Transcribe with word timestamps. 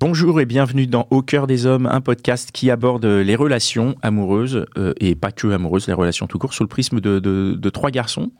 Bonjour 0.00 0.40
et 0.40 0.46
bienvenue 0.46 0.86
dans 0.86 1.08
Au 1.10 1.22
cœur 1.22 1.46
des 1.46 1.66
hommes, 1.66 1.86
un 1.86 2.00
podcast 2.00 2.50
qui 2.52 2.70
aborde 2.70 3.04
les 3.04 3.34
relations 3.34 3.96
amoureuses 4.02 4.64
euh, 4.76 4.94
et 5.00 5.14
pas 5.16 5.32
que 5.32 5.48
amoureuses, 5.48 5.88
les 5.88 5.92
relations 5.92 6.26
tout 6.28 6.38
court 6.38 6.54
sous 6.54 6.62
le 6.62 6.68
prisme 6.68 7.00
de, 7.00 7.18
de- 7.18 7.56
de 7.58 7.70
trois 7.70 7.90
garçons. 7.90 8.30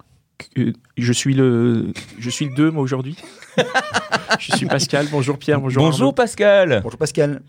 Que- 0.54 0.72
Je 0.96 1.12
suis 1.12 1.34
le, 1.34 1.92
je 2.18 2.30
suis 2.30 2.44
le 2.46 2.54
deux 2.54 2.70
moi 2.70 2.82
aujourd'hui. 2.82 3.16
je 4.38 4.52
suis 4.56 4.66
Pascal. 4.66 5.08
Bonjour 5.10 5.36
Pierre. 5.38 5.60
Bonjour. 5.60 5.82
Bonjour 5.82 6.00
Arnaud. 6.02 6.12
Pascal. 6.12 6.80
Bonjour 6.84 6.98
Pascal, 6.98 7.42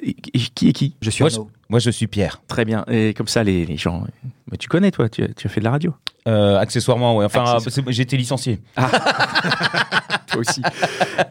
Et- 0.00 0.14
qui 0.14 0.68
est 0.68 0.72
qui? 0.72 0.94
Je 1.02 1.10
suis 1.10 1.22
Moi 1.24 1.30
je, 1.30 1.38
moi, 1.68 1.78
je 1.80 1.90
suis 1.90 2.06
Pierre. 2.06 2.42
Très 2.46 2.64
bien. 2.64 2.84
Et 2.88 3.12
comme 3.12 3.26
ça 3.28 3.42
les, 3.42 3.66
les 3.66 3.76
gens, 3.76 4.04
bah, 4.46 4.56
tu 4.56 4.68
connais 4.68 4.92
toi, 4.92 5.08
tu, 5.08 5.24
as- 5.24 5.34
tu 5.34 5.48
as 5.48 5.50
fait 5.50 5.60
de 5.60 5.64
la 5.64 5.72
radio? 5.72 5.92
Euh, 6.28 6.58
accessoirement, 6.58 7.16
ouais. 7.16 7.24
Enfin, 7.24 7.58
été 7.88 8.16
licencié. 8.16 8.60
toi 10.32 10.40
aussi. 10.40 10.62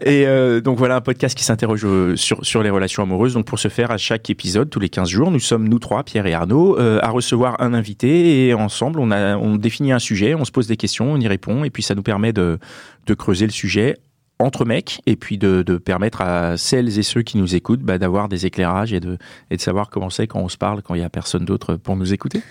Et 0.05 0.25
euh, 0.25 0.61
donc 0.61 0.77
voilà 0.77 0.95
un 0.95 1.01
podcast 1.01 1.37
qui 1.37 1.43
s'interroge 1.43 1.81
euh, 1.85 2.15
sur, 2.15 2.45
sur 2.45 2.63
les 2.63 2.69
relations 2.69 3.03
amoureuses. 3.03 3.33
Donc 3.33 3.45
pour 3.45 3.59
ce 3.59 3.67
faire, 3.67 3.91
à 3.91 3.97
chaque 3.97 4.29
épisode, 4.29 4.69
tous 4.69 4.79
les 4.79 4.89
15 4.89 5.09
jours, 5.09 5.31
nous 5.31 5.39
sommes, 5.39 5.67
nous 5.67 5.79
trois, 5.79 6.03
Pierre 6.03 6.25
et 6.25 6.33
Arnaud, 6.33 6.77
euh, 6.79 6.99
à 7.01 7.09
recevoir 7.09 7.61
un 7.61 7.73
invité 7.73 8.47
et 8.47 8.53
ensemble, 8.53 8.99
on, 8.99 9.11
a, 9.11 9.37
on 9.37 9.55
définit 9.55 9.91
un 9.91 9.99
sujet, 9.99 10.35
on 10.35 10.45
se 10.45 10.51
pose 10.51 10.67
des 10.67 10.77
questions, 10.77 11.11
on 11.11 11.17
y 11.17 11.27
répond 11.27 11.63
et 11.63 11.69
puis 11.69 11.83
ça 11.83 11.95
nous 11.95 12.03
permet 12.03 12.33
de, 12.33 12.59
de 13.05 13.13
creuser 13.13 13.45
le 13.45 13.51
sujet 13.51 13.97
entre 14.41 14.65
mecs 14.65 15.01
et 15.05 15.15
puis 15.15 15.37
de, 15.37 15.61
de 15.61 15.77
permettre 15.77 16.21
à 16.21 16.57
celles 16.57 16.97
et 16.97 17.03
ceux 17.03 17.21
qui 17.21 17.37
nous 17.37 17.55
écoutent 17.55 17.81
bah, 17.81 17.97
d'avoir 17.97 18.27
des 18.27 18.45
éclairages 18.45 18.91
et 18.93 18.99
de, 18.99 19.17
et 19.49 19.57
de 19.57 19.61
savoir 19.61 19.89
comment 19.89 20.09
c'est 20.09 20.27
quand 20.27 20.39
on 20.39 20.49
se 20.49 20.57
parle, 20.57 20.81
quand 20.81 20.95
il 20.95 20.99
n'y 20.99 21.05
a 21.05 21.09
personne 21.09 21.45
d'autre 21.45 21.75
pour 21.75 21.95
nous 21.95 22.13
écouter. 22.13 22.41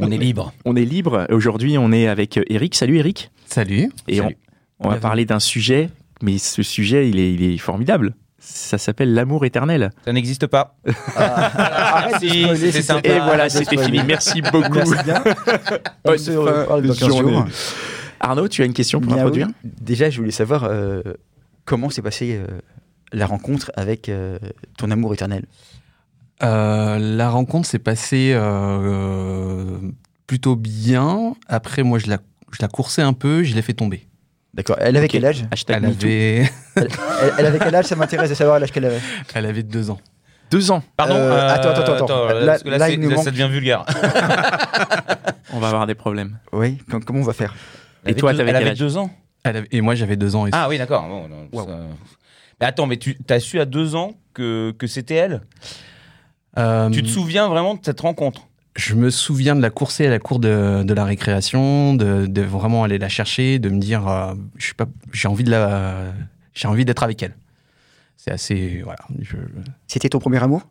On 0.00 0.10
est 0.10 0.18
libre. 0.18 0.52
On 0.64 0.76
est 0.76 0.84
libre. 0.84 1.26
Aujourd'hui, 1.30 1.78
on 1.78 1.92
est 1.92 2.06
avec 2.08 2.38
Eric. 2.48 2.74
Salut 2.74 2.98
Eric. 2.98 3.30
Salut. 3.46 3.90
Et 4.06 4.18
Salut. 4.18 4.36
On, 4.80 4.88
va 4.88 4.96
parler 4.96 5.24
d'un 5.24 5.40
sujet, 5.40 5.90
mais 6.22 6.38
ce 6.38 6.62
sujet, 6.62 7.08
il 7.08 7.18
est, 7.18 7.32
il 7.34 7.42
est 7.42 7.58
formidable. 7.58 8.14
Ça 8.38 8.78
s'appelle 8.78 9.12
l'amour 9.12 9.44
éternel. 9.44 9.90
Ça 10.04 10.12
n'existe 10.12 10.46
pas. 10.46 10.76
Arrête 11.16 12.22
de 12.22 12.28
Si, 12.28 12.42
spoiler, 12.42 12.72
c'est 12.72 12.82
sympa. 12.82 13.08
Et 13.08 13.20
voilà, 13.20 13.48
c'était 13.50 13.76
fini. 13.76 14.00
Merci 14.06 14.40
beaucoup. 14.40 14.72
Merci 14.72 14.94
bien. 15.04 15.22
On 16.04 16.08
Bonne 16.10 16.18
se 16.18 16.30
fin 16.30 16.38
reparle 16.38 16.82
de 16.82 16.88
dans 16.88 16.94
15 16.94 17.08
journée. 17.08 17.32
jours. 17.32 17.44
Arnaud, 18.18 18.48
tu 18.48 18.62
as 18.62 18.64
une 18.64 18.72
question 18.72 19.00
pour 19.00 19.12
introduire 19.12 19.48
oui. 19.48 19.70
Déjà, 19.80 20.08
je 20.08 20.18
voulais 20.18 20.30
savoir 20.30 20.64
euh, 20.64 21.02
comment 21.66 21.90
s'est 21.90 22.02
passée 22.02 22.38
euh, 22.38 22.46
la 23.12 23.26
rencontre 23.26 23.70
avec 23.76 24.08
euh, 24.08 24.38
ton 24.78 24.90
amour 24.90 25.12
éternel? 25.14 25.44
Euh, 26.42 26.98
la 26.98 27.28
rencontre 27.28 27.68
s'est 27.68 27.78
passée 27.78 28.32
euh, 28.34 29.78
plutôt 30.26 30.56
bien. 30.56 31.34
Après, 31.46 31.82
moi, 31.82 31.98
je 31.98 32.08
la, 32.08 32.18
je 32.52 32.58
la 32.62 32.68
coursais 32.68 33.02
un 33.02 33.12
peu, 33.12 33.42
je 33.42 33.54
l'ai 33.54 33.62
fait 33.62 33.74
tomber. 33.74 34.06
D'accord. 34.60 34.76
Elle 34.80 34.96
avait 34.96 35.08
quel 35.08 35.24
âge 35.24 35.44
Hashtag 35.50 35.76
Elle 35.82 35.90
avait, 35.90 36.36
elle, 36.38 36.50
elle- 36.76 37.32
elle 37.38 37.46
avait 37.46 37.58
quel 37.58 37.74
âge 37.74 37.84
Ça 37.86 37.96
m'intéresse 37.96 38.28
de 38.30 38.34
savoir 38.34 38.58
l'âge 38.60 38.70
qu'elle 38.72 38.84
avait. 38.84 39.00
elle 39.34 39.46
avait 39.46 39.62
deux 39.62 39.90
ans. 39.90 39.98
Deux 40.50 40.70
ans. 40.70 40.82
Pardon. 40.96 41.14
Euh, 41.14 41.48
attends, 41.48 41.70
attends, 41.70 42.04
attends. 42.04 42.24
Là- 42.28 42.46
parce 42.46 42.62
que 42.64 42.68
là, 42.68 42.78
là, 42.78 42.86
c'est- 42.86 42.94
il 42.94 43.00
nous 43.00 43.08
là, 43.10 43.16
manque- 43.16 43.24
ça 43.24 43.30
devient 43.30 43.48
vulgaire. 43.50 43.84
On 45.52 45.58
va 45.60 45.68
avoir 45.68 45.86
des 45.86 45.94
problèmes. 45.94 46.38
Oui. 46.52 46.78
com- 46.90 47.02
comment 47.04 47.20
on 47.20 47.24
va 47.24 47.32
faire 47.32 47.54
Et 48.06 48.14
toi, 48.14 48.30
Elle 48.30 48.36
t'avais 48.38 48.52
quel 48.52 48.56
avait 48.62 48.70
âge 48.70 48.78
deux 48.78 48.96
ans. 48.96 49.10
Elle 49.44 49.56
avait- 49.58 49.68
et 49.72 49.80
moi, 49.80 49.94
j'avais 49.94 50.16
deux 50.16 50.36
ans. 50.36 50.46
Et 50.46 50.50
Ah 50.52 50.68
oui, 50.68 50.78
d'accord. 50.78 51.06
Bon, 51.08 51.28
non, 51.28 51.48
Wow. 51.52 51.66
ça- 51.66 51.78
Mais 52.60 52.66
attends, 52.66 52.86
mais 52.86 52.96
tu 52.98 53.16
as 53.28 53.40
su 53.40 53.58
à 53.60 53.64
deux 53.64 53.94
ans 53.96 54.12
que, 54.34 54.72
que 54.78 54.86
c'était 54.86 55.14
elle? 55.14 55.40
Euh, 56.58 56.90
Tu 56.90 57.02
te 57.02 57.08
souviens 57.08 57.48
vraiment 57.48 57.74
de 57.74 57.80
cette 57.82 58.00
rencontre? 58.00 58.42
Je 58.76 58.94
me 58.94 59.10
souviens 59.10 59.56
de 59.56 59.60
la 59.60 59.70
courser 59.70 60.06
à 60.06 60.10
la 60.10 60.18
cour 60.20 60.38
de, 60.38 60.82
de 60.84 60.94
la 60.94 61.04
récréation, 61.04 61.94
de, 61.94 62.26
de 62.26 62.42
vraiment 62.42 62.84
aller 62.84 62.98
la 62.98 63.08
chercher, 63.08 63.58
de 63.58 63.68
me 63.68 63.78
dire, 63.80 64.06
euh, 64.08 64.34
je 64.56 64.64
suis 64.66 64.74
pas, 64.74 64.86
j'ai 65.12 65.26
envie 65.28 65.42
de 65.44 65.50
la, 65.50 66.12
j'ai 66.54 66.68
envie 66.68 66.84
d'être 66.84 67.02
avec 67.02 67.22
elle. 67.22 67.36
C'est 68.16 68.30
assez, 68.30 68.80
voilà. 68.84 69.00
je- 69.18 69.36
C'était 69.88 70.08
ton 70.08 70.18
premier 70.20 70.42
amour? 70.42 70.62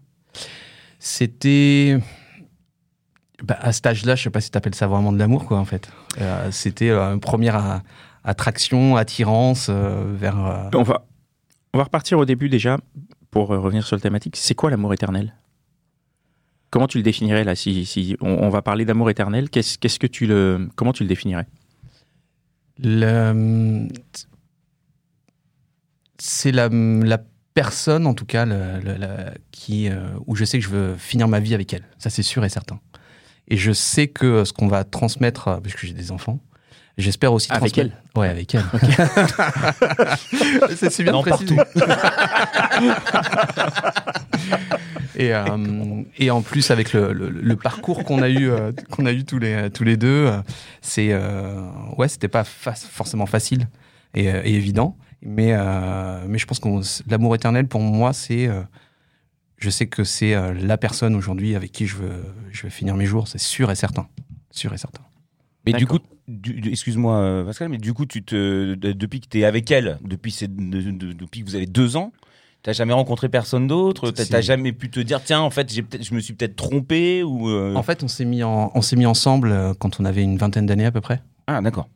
C'était. 1.00 1.98
Bah, 3.44 3.58
à 3.62 3.72
cet 3.72 3.86
âge-là, 3.88 4.16
je 4.16 4.24
sais 4.24 4.30
pas 4.30 4.42
si 4.42 4.52
tu 4.52 4.58
appelles 4.58 4.76
ça 4.76 4.88
vraiment 4.88 5.12
de 5.14 5.18
l'amour, 5.20 5.46
quoi, 5.46 5.58
en 5.60 5.66
fait. 5.66 5.90
Euh, 6.20 6.52
C'était 6.52 6.90
euh, 6.90 7.14
une 7.14 7.20
première 7.22 7.82
attraction, 8.24 8.96
attirance 8.98 9.68
euh, 9.70 10.14
vers. 10.16 10.46
euh, 10.46 10.70
On 10.74 10.84
va, 10.84 11.06
on 11.74 11.78
va 11.78 11.86
repartir 11.86 12.18
au 12.20 12.26
début 12.26 12.50
déjà 12.50 12.78
pour 13.32 13.48
revenir 13.48 13.86
sur 13.86 13.96
le 13.96 14.02
thématique. 14.02 14.36
C'est 14.38 14.56
quoi 14.56 14.70
l'amour 14.70 14.94
éternel? 14.94 15.34
Comment 16.70 16.88
tu 16.88 16.98
le 16.98 17.04
définirais 17.04 17.44
là 17.44 17.56
Si, 17.56 18.16
on, 18.22 18.50
va 18.50 18.62
parler 18.62 18.86
d'amour 18.86 19.10
éternel, 19.10 19.50
qu'est-ce 19.50 20.00
que 20.00 20.08
tu 20.08 20.28
le, 20.28 20.70
comment 20.76 20.94
tu 20.94 21.04
le 21.04 21.10
définirais? 21.10 21.48
C'est 26.18 26.52
la, 26.52 26.70
la 26.70 27.20
personne, 27.54 28.06
en 28.06 28.14
tout 28.14 28.26
cas, 28.26 28.46
la- 28.46 29.34
qui, 29.52 29.90
euh, 29.90 30.10
où 30.28 30.36
je 30.36 30.46
sais 30.46 30.60
que 30.60 30.64
je 30.64 30.70
veux 30.70 30.96
finir 30.96 31.28
ma 31.28 31.40
vie 31.40 31.54
avec 31.54 31.74
elle. 31.74 31.84
Ça, 31.98 32.10
c'est 32.10 32.24
sûr 32.24 32.46
et 32.46 32.50
certain. 32.50 32.80
Et 33.48 33.58
je 33.58 33.72
sais 33.72 34.08
que 34.08 34.44
ce 34.46 34.54
qu'on 34.54 34.68
va 34.68 34.84
transmettre, 34.84 35.60
parce 35.62 35.74
que 35.74 35.88
j'ai 35.88 35.94
des 35.94 36.12
enfants, 36.12 36.40
j'espère 37.00 37.34
aussi 37.34 37.52
Avec 37.52 37.74
transmettre. 37.74 37.98
Ouais, 38.16 38.28
avec 38.30 38.54
elle. 38.56 38.64
c'est 40.76 40.92
si 40.92 41.04
bien 41.04 41.12
Non, 41.14 41.22
précisé. 41.22 41.56
et, 45.16 45.34
euh, 45.34 46.04
et 46.18 46.32
en 46.32 46.42
plus, 46.42 46.72
avec 46.72 46.94
le, 46.94 47.14
le- 47.14 47.30
le 47.30 47.56
parcours 47.56 48.04
qu'on 48.04 48.22
a 48.22 48.30
eu, 48.30 48.50
euh, 48.50 48.72
qu'on 48.92 49.06
a 49.06 49.12
eu 49.12 49.26
tous 49.26 49.40
les, 49.40 49.70
tous 49.72 49.84
les 49.84 49.98
deux, 49.98 50.08
euh, 50.28 50.42
c'est 50.82 51.10
euh, 51.12 51.62
ouais, 51.98 52.08
c'était 52.08 52.28
pas 52.28 52.44
fa- 52.44 52.74
forcément 52.76 53.26
facile 53.26 53.68
et, 54.14 54.26
et 54.26 54.54
évident. 54.56 54.98
Mais, 55.22 55.54
euh, 55.54 56.24
mais 56.28 56.38
je 56.38 56.46
pense 56.46 56.60
que 56.60 56.70
l'amour 57.10 57.36
éternel, 57.36 57.68
pour 57.68 57.82
moi, 57.82 58.14
c'est. 58.14 58.48
euh, 58.48 58.62
je 59.58 59.70
sais 59.70 59.88
que 59.88 60.06
c'est 60.06 60.34
euh, 60.36 60.54
la 60.54 60.78
personne 60.78 61.16
aujourd'hui 61.16 61.56
avec 61.56 61.74
qui 61.74 61.86
je 61.86 61.98
veux, 61.98 62.24
je 62.52 62.64
vais 62.64 62.70
finir 62.70 62.96
mes 62.96 63.06
jours, 63.06 63.28
c'est 63.28 63.40
sûr 63.42 63.70
et 63.72 63.76
certain. 63.76 64.08
Sûr 64.52 64.74
et 64.74 64.78
certain. 64.78 65.02
Mais 65.66 65.74
du 65.74 65.86
coup, 65.86 66.00
excuse-moi 66.66 67.16
euh, 67.16 67.46
Pascal, 67.46 67.70
mais 67.70 67.78
du 67.78 67.94
coup, 67.94 68.06
tu 68.06 68.24
te, 68.24 68.76
de- 68.76 68.92
depuis 68.92 69.20
que 69.22 69.28
tu 69.30 69.40
es 69.40 69.46
avec 69.46 69.70
elle, 69.72 69.98
depuis, 70.04 70.32
ces- 70.32 70.48
de- 70.48 70.92
de- 70.92 71.14
depuis 71.14 71.42
que 71.42 71.46
vous 71.46 71.56
avez 71.56 71.66
deux 71.66 71.96
ans, 71.98 72.12
t'as 72.64 72.74
jamais 72.74 72.94
rencontré 72.94 73.30
personne 73.30 73.68
d'autre? 73.68 74.12
T'as 74.12 74.42
jamais 74.42 74.72
pu 74.74 74.90
te 74.90 75.00
dire, 75.00 75.22
tiens, 75.24 75.42
en 75.42 75.50
fait, 75.50 75.72
je 75.74 76.14
me 76.14 76.20
suis 76.20 76.34
peut-être 76.34 76.56
trompé 76.56 77.24
ou. 77.24 77.50
euh, 77.50 77.76
En 77.76 77.84
fait, 77.84 78.04
on 78.04 78.08
s'est 78.08 78.26
mis, 78.26 78.44
en, 78.44 78.72
on 78.76 78.82
s'est 78.82 78.96
mis 78.96 79.06
ensemble 79.06 79.52
euh, 79.52 79.74
quand 79.78 80.00
on 80.00 80.06
avait 80.06 80.24
une 80.24 80.38
vingtaine 80.38 80.66
d'années 80.66 80.86
à 80.86 80.92
peu 80.92 81.02
près. 81.02 81.22
Ah, 81.48 81.62
d'accord. 81.62 81.88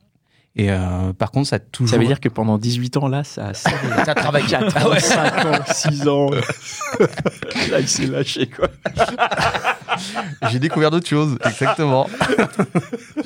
Et 0.56 0.70
euh, 0.70 1.12
par 1.12 1.32
contre, 1.32 1.48
ça 1.48 1.56
a 1.56 1.58
toujours. 1.58 1.90
Ça 1.90 1.98
veut 1.98 2.06
dire 2.06 2.20
que 2.20 2.28
pendant 2.28 2.58
18 2.58 2.96
ans 2.98 3.08
là, 3.08 3.24
ça 3.24 3.48
a. 3.48 3.54
Ça 3.54 4.14
travaille. 4.14 4.44
4 4.46 4.72
Ah 4.76 4.88
ouais. 4.88 5.00
5 5.00 5.44
ans, 5.46 5.58
6 5.66 6.08
ans. 6.08 6.30
là, 7.70 7.80
il 7.80 7.88
s'est 7.88 8.06
lâché 8.06 8.46
quoi. 8.48 8.68
J'ai 10.50 10.58
découvert 10.58 10.90
d'autres 10.90 11.08
choses, 11.08 11.36
exactement. 11.44 12.08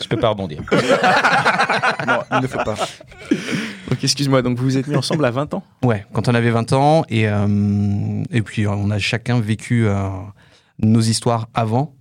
Je 0.00 0.08
peux 0.08 0.16
pas 0.16 0.30
rebondir. 0.30 0.62
Non, 2.06 2.20
il 2.32 2.40
ne 2.42 2.46
faut 2.46 2.58
pas. 2.58 2.76
Donc 3.90 4.02
excuse-moi, 4.02 4.40
donc 4.40 4.56
vous 4.56 4.64
vous 4.64 4.78
êtes 4.78 4.86
mis 4.86 4.96
ensemble 4.96 5.24
à 5.26 5.30
20 5.30 5.52
ans? 5.54 5.62
Ouais, 5.84 6.06
quand 6.12 6.28
on 6.28 6.34
avait 6.34 6.50
20 6.50 6.72
ans, 6.72 7.04
et, 7.08 7.28
euh, 7.28 8.22
et 8.30 8.40
puis 8.40 8.66
euh, 8.66 8.70
on 8.70 8.90
a 8.90 8.98
chacun 8.98 9.40
vécu 9.40 9.86
euh, 9.86 10.08
nos 10.80 11.00
histoires 11.00 11.48
avant, 11.54 11.94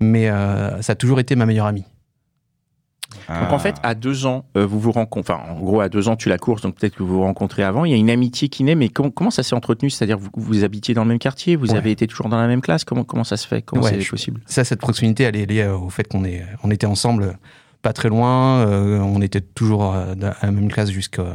mais 0.00 0.28
euh, 0.28 0.82
ça 0.82 0.92
a 0.92 0.94
toujours 0.96 1.20
été 1.20 1.36
ma 1.36 1.46
meilleure 1.46 1.66
amie. 1.66 1.84
Donc 3.28 3.52
en 3.52 3.58
fait, 3.58 3.76
à 3.82 3.94
deux 3.94 4.26
ans, 4.26 4.44
euh, 4.56 4.66
vous 4.66 4.78
vous 4.80 4.92
rencontrez. 4.92 5.32
Enfin, 5.34 5.42
en 5.52 5.58
gros, 5.60 5.80
à 5.80 5.88
deux 5.88 6.08
ans, 6.08 6.16
tu 6.16 6.28
la 6.28 6.38
courses, 6.38 6.62
donc 6.62 6.74
peut-être 6.76 6.94
que 6.96 7.02
vous 7.02 7.14
vous 7.14 7.22
rencontrez 7.22 7.62
avant. 7.62 7.84
Il 7.84 7.90
y 7.90 7.94
a 7.94 7.96
une 7.96 8.10
amitié 8.10 8.48
qui 8.48 8.64
naît, 8.64 8.74
mais 8.74 8.88
comment, 8.88 9.10
comment 9.10 9.30
ça 9.30 9.42
s'est 9.42 9.54
entretenu? 9.54 9.90
C'est-à-dire, 9.90 10.18
vous, 10.18 10.28
vous 10.36 10.64
habitiez 10.64 10.94
dans 10.94 11.02
le 11.04 11.08
même 11.08 11.18
quartier, 11.18 11.56
vous 11.56 11.72
Ouais. 11.72 11.78
avez 11.78 11.90
été 11.90 12.06
toujours 12.06 12.28
dans 12.28 12.36
la 12.38 12.46
même 12.46 12.60
classe? 12.60 12.84
Comment, 12.84 13.04
comment 13.04 13.24
ça 13.24 13.36
se 13.36 13.46
fait? 13.46 13.62
Comment 13.62 13.82
Ouais, 13.82 13.98
c'est 14.00 14.08
possible? 14.10 14.40
Ça, 14.46 14.64
cette 14.64 14.80
proximité, 14.80 15.24
elle 15.24 15.36
est 15.36 15.46
liée 15.46 15.62
euh, 15.62 15.76
au 15.76 15.88
fait 15.90 16.06
qu'on 16.06 16.24
est, 16.24 16.44
on 16.62 16.70
était 16.70 16.86
ensemble 16.86 17.22
euh, 17.22 17.32
pas 17.82 17.92
très 17.92 18.08
loin, 18.08 18.60
euh, 18.66 18.98
on 19.00 19.20
était 19.22 19.40
toujours 19.42 19.94
euh, 19.94 20.14
dans 20.14 20.32
la 20.42 20.50
même 20.50 20.70
classe 20.70 20.90
jusqu'à 20.90 21.34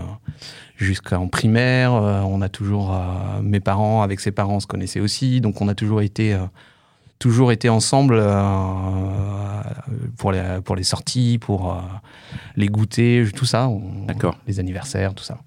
jusqu'en 0.78 1.28
primaire, 1.28 1.94
euh, 1.94 2.22
on 2.22 2.42
a 2.42 2.50
toujours, 2.50 2.94
euh, 2.94 3.42
mes 3.42 3.60
parents 3.60 4.02
avec 4.02 4.20
ses 4.20 4.32
parents 4.32 4.60
se 4.60 4.68
connaissaient 4.68 5.00
aussi, 5.00 5.42
donc 5.42 5.62
on 5.62 5.68
a 5.68 5.76
toujours 5.76 6.02
été, 6.02 6.34
euh, 6.34 6.40
toujours 7.20 7.52
été 7.52 7.70
ensemble 7.70 8.18
euh, 8.18 9.62
pour, 10.18 10.32
les, 10.32 10.60
pour 10.64 10.76
les 10.76 10.84
sorties, 10.84 11.38
pour 11.38 11.74
euh, 11.74 11.82
les 12.56 12.68
goûters, 12.68 13.32
tout 13.34 13.46
ça, 13.46 13.70
D'accord. 14.08 14.38
les 14.48 14.60
anniversaires, 14.60 15.14
tout 15.14 15.24
ça. 15.24 15.38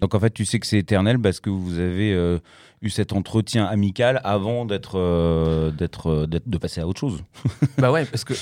Donc 0.00 0.14
en 0.14 0.20
fait, 0.20 0.30
tu 0.30 0.44
sais 0.44 0.60
que 0.60 0.66
c'est 0.66 0.78
éternel 0.78 1.18
parce 1.18 1.40
que 1.40 1.50
vous 1.50 1.78
avez 1.78 2.12
euh, 2.12 2.38
eu 2.82 2.90
cet 2.90 3.12
entretien 3.12 3.64
amical 3.64 4.20
avant 4.22 4.64
d'être, 4.64 4.98
euh, 4.98 5.72
euh, 6.06 6.26
de 6.26 6.58
passer 6.58 6.80
à 6.80 6.86
autre 6.86 7.00
chose. 7.00 7.24
Bah 7.78 7.90
ouais, 7.90 8.04
parce 8.04 8.24
que 8.24 8.34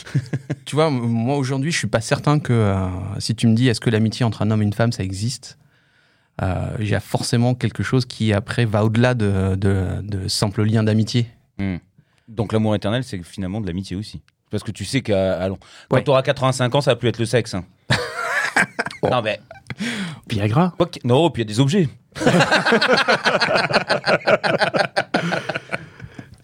tu 0.64 0.76
vois, 0.76 0.90
moi 0.90 1.36
aujourd'hui, 1.36 1.70
je 1.70 1.78
suis 1.78 1.86
pas 1.86 2.00
certain 2.00 2.38
que 2.38 2.74
si 3.18 3.34
tu 3.34 3.46
me 3.46 3.54
dis 3.54 3.68
est-ce 3.68 3.80
que 3.80 3.90
l'amitié 3.90 4.24
entre 4.24 4.42
un 4.42 4.50
homme 4.50 4.62
et 4.62 4.64
une 4.64 4.72
femme 4.72 4.92
ça 4.92 5.02
existe, 5.02 5.58
il 6.42 6.88
y 6.88 6.94
a 6.94 7.00
forcément 7.00 7.54
quelque 7.54 7.82
chose 7.82 8.04
qui 8.06 8.32
après 8.32 8.64
va 8.64 8.84
au-delà 8.84 9.14
de, 9.14 9.56
de, 9.56 10.00
de 10.02 10.28
simples 10.28 10.64
liens 10.64 10.82
d'amitié. 10.82 11.26
Hmm. 11.58 11.76
Donc 12.28 12.52
l'amour 12.52 12.74
éternel, 12.74 13.04
c'est 13.04 13.22
finalement 13.22 13.60
de 13.60 13.66
l'amitié 13.66 13.96
aussi. 13.96 14.20
Parce 14.50 14.62
que 14.62 14.70
tu 14.70 14.84
sais 14.84 15.00
qu'à 15.02 15.46
long- 15.48 15.58
quand 15.88 15.96
Ouais. 15.96 16.04
tu 16.04 16.10
auras 16.10 16.22
85 16.22 16.74
ans, 16.74 16.80
ça 16.80 16.92
va 16.92 16.96
plus 16.96 17.08
être 17.08 17.18
le 17.18 17.26
sexe. 17.26 17.54
hein. 17.54 17.64
Non 19.10 19.22
mais 19.22 19.40
Viagra. 20.28 20.72
quoi 20.76 20.86
que- 20.86 20.98
non, 21.04 21.30
puis 21.30 21.42
il 21.42 21.46
y 21.46 21.48
a 21.48 21.52
des 21.54 21.60
objets. 21.60 21.88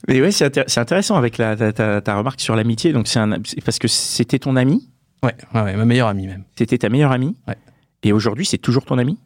Mais 0.09 0.21
ouais, 0.21 0.33
c'est 0.33 0.47
intér- 0.49 0.65
c'est 0.67 0.81
intéressant 0.81 1.17
avec 1.17 1.39
la, 1.39 1.57
ta, 1.57 1.73
ta- 1.73 2.01
ta 2.01 2.17
remarque 2.17 2.41
sur 2.41 2.57
l'amitié. 2.57 2.93
Donc 2.93 3.07
c'est 3.07 3.21
un, 3.21 3.39
c'est 3.45 3.61
parce 3.65 3.79
que 3.79 3.89
c'était 3.89 4.39
ton 4.39 4.57
ami, 4.57 4.89
Ouais, 5.23 5.35
ouais, 5.55 5.63
ouais, 5.63 5.77
ma 5.77 5.85
meilleure 5.85 6.09
amie 6.09 6.27
même. 6.27 6.43
c'était 6.59 6.77
ta 6.79 6.89
meilleure 6.89 7.13
amie. 7.13 7.37
Ouais. 7.47 7.57
Et 8.03 8.13
aujourd'hui, 8.13 8.45
c'est 8.45 8.59
toujours 8.59 8.85
ton 8.85 8.99
ami? 8.99 9.19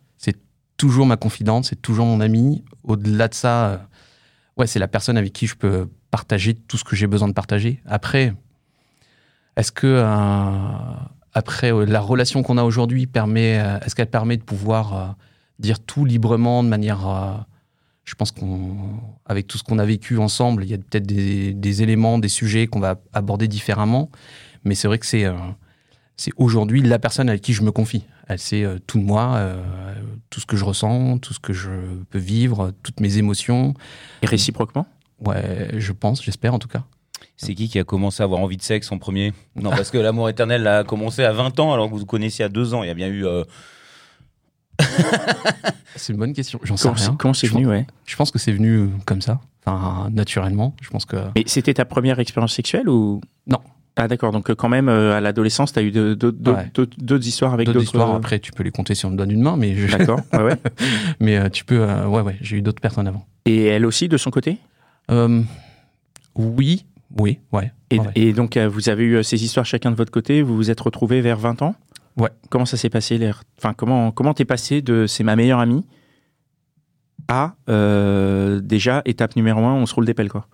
Toujours 0.79 1.06
ma 1.06 1.17
confidente, 1.17 1.64
c'est 1.64 1.81
toujours 1.81 2.05
mon 2.05 2.20
ami. 2.20 2.62
Au-delà 2.85 3.29
de 3.29 3.35
ça, 3.35 3.67
euh, 3.69 3.76
ouais, 4.56 4.67
c'est 4.67 4.79
la 4.79 4.88
personne 4.88 5.17
avec 5.17 5.32
qui 5.32 5.47
je 5.47 5.55
peux 5.55 5.88
partager 6.11 6.55
tout 6.55 6.76
ce 6.76 6.85
que 6.85 6.97
j'ai 6.97 7.06
besoin 7.06 7.29
de 7.29 7.32
partager. 7.32 7.81
Après, 7.87 8.35
est-ce 9.56 9.73
que 9.73 9.87
euh, 9.87 10.69
après 11.35 11.73
euh, 11.73 11.85
la 11.85 12.00
relation 12.00 12.43
qu'on 12.43 12.58
a 12.58 12.64
aujourd'hui 12.64 13.06
permet, 13.06 13.58
euh, 13.58 13.79
est-ce 13.81 13.94
qu'elle 13.94 14.11
permet 14.11 14.37
de 14.37 14.43
pouvoir 14.43 15.17
dire 15.58 15.81
tout 15.81 16.05
librement 16.05 16.62
de 16.62 16.69
manière, 16.69 17.47
je 18.05 18.14
pense 18.14 18.31
qu'on, 18.31 18.76
avec 19.25 19.47
tout 19.47 19.56
ce 19.56 19.64
qu'on 19.64 19.79
a 19.79 19.87
vécu 19.87 20.19
ensemble, 20.19 20.64
il 20.64 20.70
y 20.70 20.75
a 20.75 20.79
peut-être 20.79 21.06
des, 21.06 21.55
des 21.55 21.82
éléments, 21.82 22.19
des 22.19 22.29
sujets 22.29 22.67
qu'on 22.67 22.81
va 22.81 23.00
aborder 23.14 23.49
différemment, 23.49 24.11
mais 24.64 24.75
c'est 24.75 24.87
vrai 24.87 24.99
que 24.99 25.06
c'est 25.06 25.25
c'est 26.19 26.32
aujourd'hui 26.37 26.82
la 26.82 26.99
personne 26.99 27.29
avec 27.29 27.43
qui 27.43 27.53
je 27.53 27.62
me 27.62 27.73
confie. 27.73 28.05
Elle 28.28 28.38
sait 28.40 28.64
euh, 28.64 28.78
tout 28.87 28.99
de 28.99 29.05
moi, 29.05 29.34
euh, 29.37 29.62
tout 30.31 30.40
ce 30.40 30.46
que 30.46 30.56
je 30.56 30.64
ressens, 30.64 31.19
tout 31.19 31.32
ce 31.32 31.38
que 31.38 31.52
je 31.52 31.70
peux 32.11 32.19
vivre, 32.19 32.73
toutes 32.82 32.99
mes 33.00 33.19
émotions. 33.19 33.75
Et 34.23 34.26
réciproquement? 34.26 34.87
Ouais, 35.25 35.70
je 35.78 35.93
pense, 35.93 36.23
j'espère 36.25 36.52
en 36.52 36.58
tout 36.58 36.69
cas. 36.69 36.82
C'est 37.37 37.55
qui 37.55 37.69
qui 37.69 37.78
a 37.78 37.84
commencé 37.84 38.23
à 38.23 38.25
avoir 38.25 38.40
envie 38.40 38.56
de 38.56 38.62
sexe 38.62 38.90
en 38.93 38.99
premier? 38.99 39.32
Non, 39.56 39.70
parce 39.70 39.90
que 39.90 39.99
l'amour 39.99 40.28
éternel 40.28 40.67
a 40.67 40.84
commencé 40.84 41.23
à 41.23 41.32
20 41.32 41.61
ans 41.61 41.73
alors 41.73 41.87
que 41.87 41.93
vous 41.93 42.00
vous 42.00 42.06
connaissiez 42.06 42.44
à 42.44 42.49
2 42.49 42.75
ans. 42.75 42.82
Il 42.82 42.87
y 42.88 42.90
a 42.90 42.94
bien 42.94 43.08
eu. 43.08 43.26
euh, 43.26 43.44
C'est 45.96 46.12
une 46.12 46.19
bonne 46.19 46.32
question. 46.34 46.58
J'en 46.62 46.76
sais 46.76 46.88
rien. 46.90 47.17
comment 47.19 47.34
c'est 47.34 47.46
Je 47.46 47.52
venu, 47.55 47.67
ouais? 47.67 47.87
Je 48.05 48.17
pense 48.17 48.31
que 48.31 48.38
c'est 48.38 48.52
venu 48.52 48.90
comme 49.06 49.22
ça, 49.22 49.40
enfin 49.64 50.08
naturellement. 50.11 50.75
Je 50.82 50.90
pense 50.90 51.05
que 51.06 51.17
Mais 51.34 51.44
c'était 51.46 51.75
ta 51.75 51.84
première 51.84 52.19
expérience 52.19 52.52
sexuelle 52.55 52.88
ou? 52.88 53.20
Non. 53.46 53.61
Ah 53.96 54.08
d'accord. 54.08 54.31
Donc 54.32 54.50
euh, 54.50 54.54
quand 54.54 54.69
même, 54.69 54.88
euh, 54.88 55.16
à 55.16 55.20
l'adolescence, 55.20 55.72
eu 55.76 55.90
de- 55.90 56.14
de- 56.14 56.50
Ouais. 56.52 56.70
d'autres 56.98 57.26
histoires 57.26 57.54
avec 57.54 57.66
d'autres 57.66 57.78
d'autres. 57.78 57.84
histoires. 57.87 58.10
euh, 58.12 58.16
Après, 58.16 58.38
tu 58.38 58.52
peux 58.52 58.62
les 58.62 58.70
compter 58.70 58.94
sur 58.94 59.08
le 59.10 59.16
doigt 59.16 59.26
d'une 59.26 59.40
main, 59.43 59.56
mais 59.56 59.75
je- 59.75 59.96
D'accord. 59.96 60.20
Ouais, 60.34 60.43
ouais. 60.43 60.56
mais 61.20 61.37
euh, 61.38 61.48
tu 61.48 61.64
peux. 61.64 61.81
euh, 61.81 62.06
ouais, 62.06 62.20
ouais. 62.20 62.37
J'ai 62.43 62.56
eu 62.58 62.62
d'autres 62.62 62.81
personnes 62.82 63.08
avant. 63.08 63.26
Et 63.46 63.64
elle 63.66 63.87
aussi 63.87 64.08
de 64.08 64.16
son 64.16 64.31
côté? 64.31 64.58
Oui, 66.34 66.84
oui, 67.19 67.38
ouais. 67.52 67.72
Et, 67.90 67.98
ouais. 67.98 68.06
et 68.14 68.32
donc 68.32 68.56
vous 68.58 68.88
avez 68.88 69.04
eu 69.04 69.25
ces 69.25 69.43
histoires 69.44 69.64
chacun 69.64 69.90
de 69.90 69.96
votre 69.96 70.10
côté. 70.12 70.43
Vous 70.43 70.56
vous 70.56 70.70
êtes 70.70 70.81
retrouvés 70.81 71.20
vers 71.20 71.38
20 71.38 71.62
ans? 71.62 71.75
Ouais. 72.19 72.31
Comment 72.50 72.66
ça 72.66 72.76
s'est 72.76 72.90
passé 72.90 73.16
l'air? 73.19 73.43
Enfin 73.58 73.72
comment 73.75 74.10
comment 74.10 74.34
t'es 74.34 74.44
passé 74.44 74.82
de 74.82 75.06
c'est 75.06 75.25
ma 75.25 75.37
meilleure 75.37 75.60
amie 75.60 75.84
à 77.28 77.55
euh, 77.69 78.61
déjà 78.61 79.02
étape 79.05 79.37
numéro 79.37 79.64
un, 79.64 79.75
on 79.75 79.87
se 79.87 79.94
roule 79.94 80.06
des 80.06 80.14
pelles 80.14 80.28
quoi. 80.28 80.46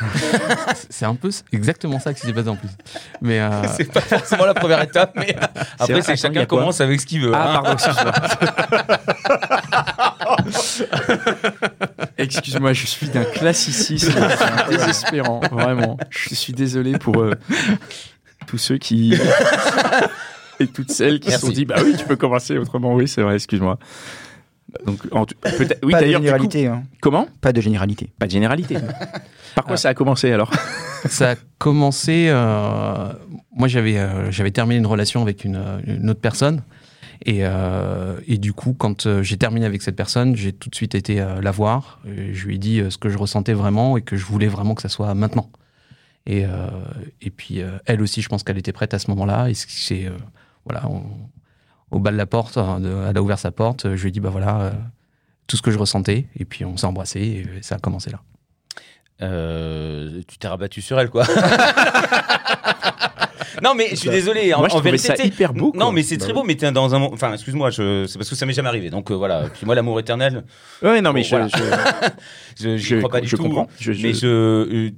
C'est 0.90 1.04
un 1.04 1.14
peu 1.14 1.30
exactement 1.52 1.98
ça 1.98 2.14
qui 2.14 2.20
s'est 2.20 2.32
passé 2.32 2.48
en 2.48 2.56
plus. 2.56 2.68
Mais 3.20 3.40
euh, 3.40 3.62
C'est 3.76 3.92
pas 3.92 4.00
forcément 4.00 4.46
la 4.46 4.54
première 4.54 4.80
étape, 4.82 5.12
mais 5.16 5.34
après, 5.78 5.94
vrai. 5.94 6.02
c'est 6.02 6.16
chacun 6.16 6.46
commence 6.46 6.80
avec 6.80 7.00
ce 7.00 7.06
qu'il 7.06 7.22
veut. 7.22 7.32
Ah 7.34 7.58
hein. 7.58 7.62
pardon, 7.62 7.72
excuse-moi. 7.72 8.12
excuse-moi, 12.18 12.72
je 12.72 12.86
suis 12.86 13.08
d'un 13.08 13.24
classicisme 13.24 14.14
désespérant, 14.68 15.40
vraiment. 15.50 15.96
Je 16.10 16.34
suis 16.34 16.52
désolé 16.52 16.98
pour 16.98 17.20
euh, 17.20 17.32
tous 18.46 18.58
ceux 18.58 18.78
qui 18.78 19.18
et 20.60 20.66
toutes 20.66 20.90
celles 20.90 21.20
qui 21.20 21.32
se 21.32 21.38
sont 21.38 21.48
dit 21.48 21.64
bah 21.64 21.76
oui, 21.84 21.94
tu 21.98 22.04
peux 22.04 22.16
commencer 22.16 22.56
autrement. 22.58 22.94
Oui, 22.94 23.08
c'est 23.08 23.22
vrai, 23.22 23.34
excuse-moi. 23.34 23.78
Donc 24.84 25.00
en 25.12 25.22
oui 25.22 25.26
pas 25.42 25.50
de 25.52 25.90
d'ailleurs 25.90 26.20
du 26.20 26.26
coup- 26.26 26.32
généralité. 26.32 26.66
hein. 26.66 26.82
comment 27.00 27.28
Pas 27.40 27.52
de 27.52 27.60
généralité. 27.60 28.10
Pas 28.18 28.26
de 28.26 28.32
généralité. 28.32 28.76
Par 29.54 29.64
quoi 29.64 29.76
ça 29.76 29.88
a 29.90 29.94
commencé 29.94 30.30
alors 30.32 30.52
ça 31.08 31.30
a 31.30 31.34
commencé. 31.58 32.26
euh, 32.28 33.12
moi, 33.54 33.68
j'avais 33.68 33.96
euh, 33.98 34.30
j'avais 34.30 34.50
terminé 34.50 34.76
une 34.78 34.86
relation 34.86 35.22
avec 35.22 35.44
une, 35.44 35.62
une 35.86 36.10
autre 36.10 36.20
personne. 36.20 36.62
Et, 37.24 37.38
euh, 37.42 38.18
et 38.26 38.36
du 38.36 38.52
coup, 38.52 38.74
quand 38.74 39.06
euh, 39.06 39.22
j'ai 39.22 39.38
terminé 39.38 39.64
avec 39.64 39.80
cette 39.80 39.96
personne, 39.96 40.36
j'ai 40.36 40.52
tout 40.52 40.68
de 40.68 40.74
suite 40.74 40.94
été 40.94 41.20
euh, 41.20 41.40
la 41.40 41.50
voir. 41.52 42.00
Et 42.06 42.34
je 42.34 42.46
lui 42.46 42.56
ai 42.56 42.58
dit 42.58 42.80
euh, 42.80 42.90
ce 42.90 42.98
que 42.98 43.08
je 43.08 43.16
ressentais 43.16 43.54
vraiment 43.54 43.96
et 43.96 44.02
que 44.02 44.16
je 44.16 44.26
voulais 44.26 44.48
vraiment 44.48 44.74
que 44.74 44.82
ça 44.82 44.90
soit 44.90 45.14
maintenant. 45.14 45.48
Et, 46.26 46.44
euh, 46.44 46.66
et 47.22 47.30
puis, 47.30 47.62
euh, 47.62 47.78
elle 47.86 48.02
aussi, 48.02 48.20
je 48.20 48.28
pense 48.28 48.42
qu'elle 48.42 48.58
était 48.58 48.72
prête 48.72 48.92
à 48.92 48.98
ce 48.98 49.10
moment-là. 49.12 49.48
Et 49.48 49.54
c'est. 49.54 50.04
euh, 50.04 50.10
voilà, 50.66 50.86
on- 50.90 51.04
au 51.90 51.98
bas 52.00 52.10
de 52.10 52.16
la 52.16 52.26
porte, 52.26 52.58
de- 52.58 53.06
elle 53.08 53.16
a 53.16 53.22
ouvert 53.22 53.38
sa 53.38 53.50
porte. 53.52 53.94
Je 53.94 54.02
lui 54.02 54.08
ai 54.08 54.12
dit, 54.12 54.20
bah 54.20 54.30
voilà, 54.30 54.60
euh, 54.60 54.70
tout 55.46 55.56
ce 55.56 55.62
que 55.62 55.70
je 55.70 55.78
ressentais. 55.78 56.26
Et 56.36 56.44
puis, 56.44 56.64
on 56.64 56.76
s'est 56.76 56.86
embrassé 56.86 57.20
et 57.20 57.62
ça 57.62 57.76
a 57.76 57.78
commencé 57.78 58.10
là. 58.10 58.20
Euh, 59.22 60.20
tu 60.28 60.36
t'es 60.38 60.48
rabattu 60.48 60.82
sur 60.82 60.98
elle, 61.00 61.08
quoi. 61.10 61.24
non, 63.62 63.74
mais 63.74 63.88
je 63.90 63.96
suis 63.96 64.08
désolé. 64.10 64.52
En, 64.54 64.58
Moi, 64.60 64.68
je 64.68 64.74
en 64.74 64.80
vérité, 64.80 65.14
ça 65.16 65.22
hyper 65.24 65.52
beau. 65.52 65.72
Non, 65.74 65.92
mais 65.92 66.02
c'est 66.02 66.16
très 66.16 66.32
beau, 66.32 66.42
mais 66.44 66.54
t'es 66.54 66.70
dans 66.72 66.94
un. 66.94 67.00
Enfin, 67.02 67.32
excuse-moi, 67.32 67.70
je... 67.70 68.06
c'est 68.06 68.18
parce 68.18 68.28
que 68.30 68.36
ça 68.36 68.46
m'est 68.46 68.52
jamais 68.52 68.68
arrivé. 68.68 68.90
Donc 68.90 69.10
euh, 69.10 69.14
voilà. 69.14 69.44
Puis 69.52 69.66
moi, 69.66 69.74
l'amour 69.74 69.98
éternel, 70.00 70.44
Ouais, 70.82 71.00
non 71.00 71.12
mais 71.12 71.20
Bon, 71.22 71.24
je, 71.26 71.30
voilà. 71.30 71.48
je, 71.48 72.62
je, 72.62 72.76
j'y 72.76 72.84
je- 72.86 72.96
crois 72.98 73.10
pas 73.10 73.20
du 73.20 73.28
je 73.28 73.36
tout. 73.36 73.42
comprends. 73.42 73.66
Je- 73.78 73.92
je- 73.92 74.06
Mais 74.06 74.12
je, 74.14 74.26
euh, 74.26 74.90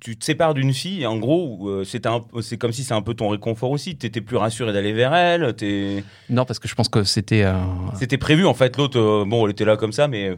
tu 0.00 0.16
te 0.16 0.24
sépares 0.24 0.54
d'une 0.54 0.72
fille, 0.72 1.02
et 1.02 1.06
en 1.06 1.16
gros, 1.18 1.68
euh, 1.68 1.84
c'est 1.84 2.06
un, 2.06 2.22
c'est 2.40 2.56
comme 2.58 2.72
si 2.72 2.84
c'est 2.84 2.94
un 2.94 3.02
peu 3.02 3.14
ton 3.14 3.28
réconfort 3.28 3.70
aussi. 3.70 3.96
T'étais 3.96 4.20
plus 4.20 4.36
rassuré 4.36 4.72
d'aller 4.72 4.92
vers 4.92 5.14
elle. 5.14 5.54
T'es, 5.54 6.04
Non, 6.30 6.44
parce 6.44 6.58
que 6.58 6.68
je 6.68 6.74
pense 6.74 6.88
que 6.88 7.04
c'était. 7.04 7.42
euh, 7.44 7.54
c'était 7.98 8.18
prévu 8.18 8.46
en 8.46 8.54
fait. 8.54 8.76
L'autre, 8.76 9.24
bon, 9.26 9.44
elle 9.46 9.52
était 9.52 9.64
là 9.64 9.76
comme 9.76 9.92
ça, 9.92 10.08
mais 10.08 10.34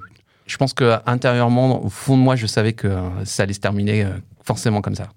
je 0.46 0.56
pense 0.56 0.72
que 0.74 0.96
intérieurement, 1.06 1.84
au 1.84 1.88
fond 1.88 2.16
de 2.16 2.22
moi, 2.22 2.36
je 2.36 2.46
savais 2.46 2.72
que 2.72 2.88
ça 3.24 3.42
allait 3.42 3.52
se 3.52 3.60
terminer 3.60 4.06
forcément 4.44 4.80
comme 4.80 4.94
ça. 4.94 5.08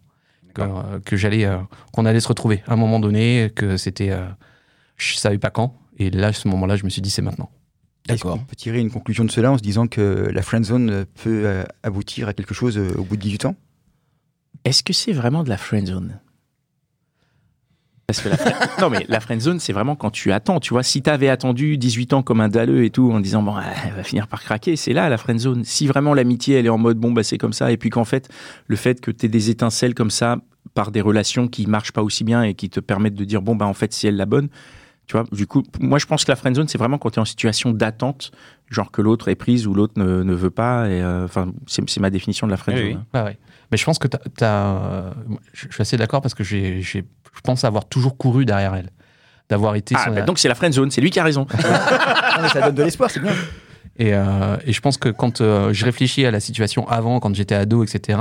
Euh, 0.64 1.00
que 1.06 1.16
j'allais, 1.18 1.46
euh, 1.46 1.58
qu'on 1.94 2.06
allait 2.06 2.20
se 2.20 2.28
retrouver 2.28 2.64
à 2.68 2.74
un 2.74 2.76
moment 2.76 3.00
donné, 3.00 3.52
que 3.56 3.78
c'était, 3.78 4.12
euh, 4.12 4.26
je 4.98 5.16
savais 5.16 5.38
pas 5.38 5.50
quand. 5.50 5.76
Et 5.98 6.10
là, 6.10 6.28
à 6.28 6.34
ce 6.34 6.48
moment-là, 6.48 6.76
je 6.76 6.84
me 6.86 6.90
suis 6.90 7.02
dit 7.02 7.10
c'est 7.10 7.22
maintenant. 7.22 7.50
Est-ce 8.08 8.24
qu'on 8.24 8.40
peut 8.40 8.56
tirer 8.56 8.80
une 8.80 8.90
conclusion 8.90 9.24
de 9.26 9.32
cela 9.32 9.52
en 9.52 9.58
se 9.58 9.62
disant 9.62 9.86
que 9.88 10.30
la 10.34 10.42
friendzone 10.42 11.06
peut 11.24 11.44
euh, 11.46 11.64
aboutir 11.84 12.28
à 12.28 12.34
quelque 12.34 12.54
chose 12.56 12.78
euh, 12.78 12.92
au 12.98 13.04
bout 13.04 13.16
de 13.18 13.22
18 13.22 13.46
ans? 13.46 13.56
Est-ce 14.66 14.82
que 14.84 14.94
c'est 14.94 15.12
vraiment 15.14 15.44
de 15.44 15.50
la 15.50 15.58
friend 15.58 15.86
zone? 15.88 16.20
Parce 18.08 18.22
que 18.22 18.30
la 18.30 18.38
friend- 18.38 18.56
non 18.82 18.90
mais 18.90 19.06
la 19.08 19.20
friend 19.20 19.40
zone 19.40 19.60
c'est 19.60 19.74
vraiment 19.74 19.96
quand 19.96 20.10
tu 20.10 20.32
attends, 20.32 20.60
tu 20.60 20.74
vois, 20.74 20.82
si 20.82 21.04
t'avais 21.04 21.30
attendu 21.30 21.78
18 21.78 22.14
ans 22.14 22.24
comme 22.24 22.42
un 22.42 22.50
dalleux 22.50 22.84
et 22.84 22.90
tout 22.90 23.12
en 23.12 23.20
disant 23.20 23.44
bon 23.44 23.54
elle 23.86 23.94
va 23.94 24.04
finir 24.04 24.28
par 24.28 24.42
craquer, 24.42 24.76
c'est 24.76 24.94
là 24.94 25.10
la 25.10 25.18
friend 25.18 25.40
zone. 25.40 25.64
Si 25.64 25.86
vraiment 25.86 26.16
l'amitié 26.16 26.58
elle 26.58 26.66
est 26.66 26.70
en 26.70 26.80
mode 26.80 26.98
bon 26.98 27.12
bah 27.12 27.22
c'est 27.24 27.38
comme 27.38 27.54
ça 27.54 27.72
et 27.72 27.78
puis 27.78 27.92
qu'en 27.92 28.06
fait 28.06 28.28
le 28.66 28.76
fait 28.76 29.00
que 29.00 29.12
t'aies 29.12 29.28
des 29.28 29.52
étincelles 29.52 29.94
comme 29.94 30.10
ça 30.10 30.38
par 30.74 30.92
des 30.92 31.02
relations 31.02 31.48
qui 31.48 31.66
marchent 31.68 31.92
pas 31.92 32.04
aussi 32.04 32.24
bien 32.24 32.44
et 32.44 32.54
qui 32.54 32.70
te 32.70 32.80
permettent 32.80 33.16
de 33.16 33.26
dire 33.26 33.42
bon 33.42 33.56
bah 33.56 33.66
en 33.66 33.74
fait 33.74 33.92
si 33.94 34.08
elle 34.08 34.16
la 34.18 34.26
bonne, 34.26 34.50
tu 35.08 35.14
vois, 35.18 35.26
du 35.32 35.48
coup 35.48 35.64
moi 35.80 35.98
je 36.00 36.06
pense 36.06 36.24
que 36.26 36.32
la 36.32 36.36
friend 36.36 36.56
zone 36.56 36.68
c'est 36.68 36.78
vraiment 36.78 36.98
quand 36.98 37.10
t'es 37.12 37.20
en 37.20 37.26
situation 37.26 37.72
d'attente, 37.72 38.32
genre 38.70 38.92
que 38.92 39.02
l'autre 39.02 39.28
est 39.30 39.36
prise 39.36 39.66
ou 39.68 39.74
l'autre 39.74 39.94
ne, 39.98 40.22
ne 40.24 40.34
veut 40.34 40.52
pas 40.52 40.88
et 40.90 41.02
euh, 41.02 41.26
enfin 41.26 41.52
c'est 41.68 41.88
c'est 41.90 42.00
ma 42.00 42.10
définition 42.12 42.46
de 42.48 42.52
la 42.52 42.58
friend 42.58 42.78
Oui, 42.78 42.84
zone. 42.86 42.92
oui. 42.94 42.98
hein. 43.02 43.06
Bah 43.14 43.24
ouais. 43.26 43.38
Mais 43.72 43.78
je 43.78 43.86
pense 43.86 44.00
que 44.00 44.08
t'as, 44.08 44.18
t'as, 44.36 44.66
euh, 44.76 45.12
je 45.54 45.68
suis 45.72 45.82
assez 45.82 45.98
d'accord 45.98 46.22
parce 46.22 46.34
que 46.34 46.44
j'ai, 46.44 46.82
j'ai- 46.82 47.04
je 47.36 47.42
pense 47.44 47.64
avoir 47.64 47.86
toujours 47.88 48.18
couru 48.18 48.44
derrière 48.46 48.74
elle, 48.76 48.90
d'avoir 49.50 49.76
été. 49.76 49.96
Ah, 49.98 50.10
bah 50.10 50.22
donc 50.24 50.40
c'est 50.40 50.48
la 50.48 50.56
friend 50.56 50.74
zone, 50.74 50.90
c'est 50.92 51.02
lui 51.02 51.10
qui 51.12 51.20
a 51.20 51.24
raison. 51.24 51.46
Ah, 51.64 52.40
mais 52.42 52.50
Ça 52.50 52.62
donne 52.62 52.76
de 52.76 52.84
l'espoir, 52.84 53.10
c'est 53.12 53.20
bien. 53.20 53.32
Et, 53.98 54.14
euh, 54.14 54.56
et 54.66 54.72
je 54.74 54.80
pense 54.82 54.98
que 54.98 55.10
quand 55.10 55.42
euh, 55.42 55.74
je 55.74 55.84
réfléchis 55.86 56.26
à 56.26 56.32
la 56.32 56.40
situation 56.40 56.88
avant, 56.88 57.20
quand 57.20 57.34
j'étais 57.36 57.56
ado, 57.56 57.84
etc., 57.84 58.18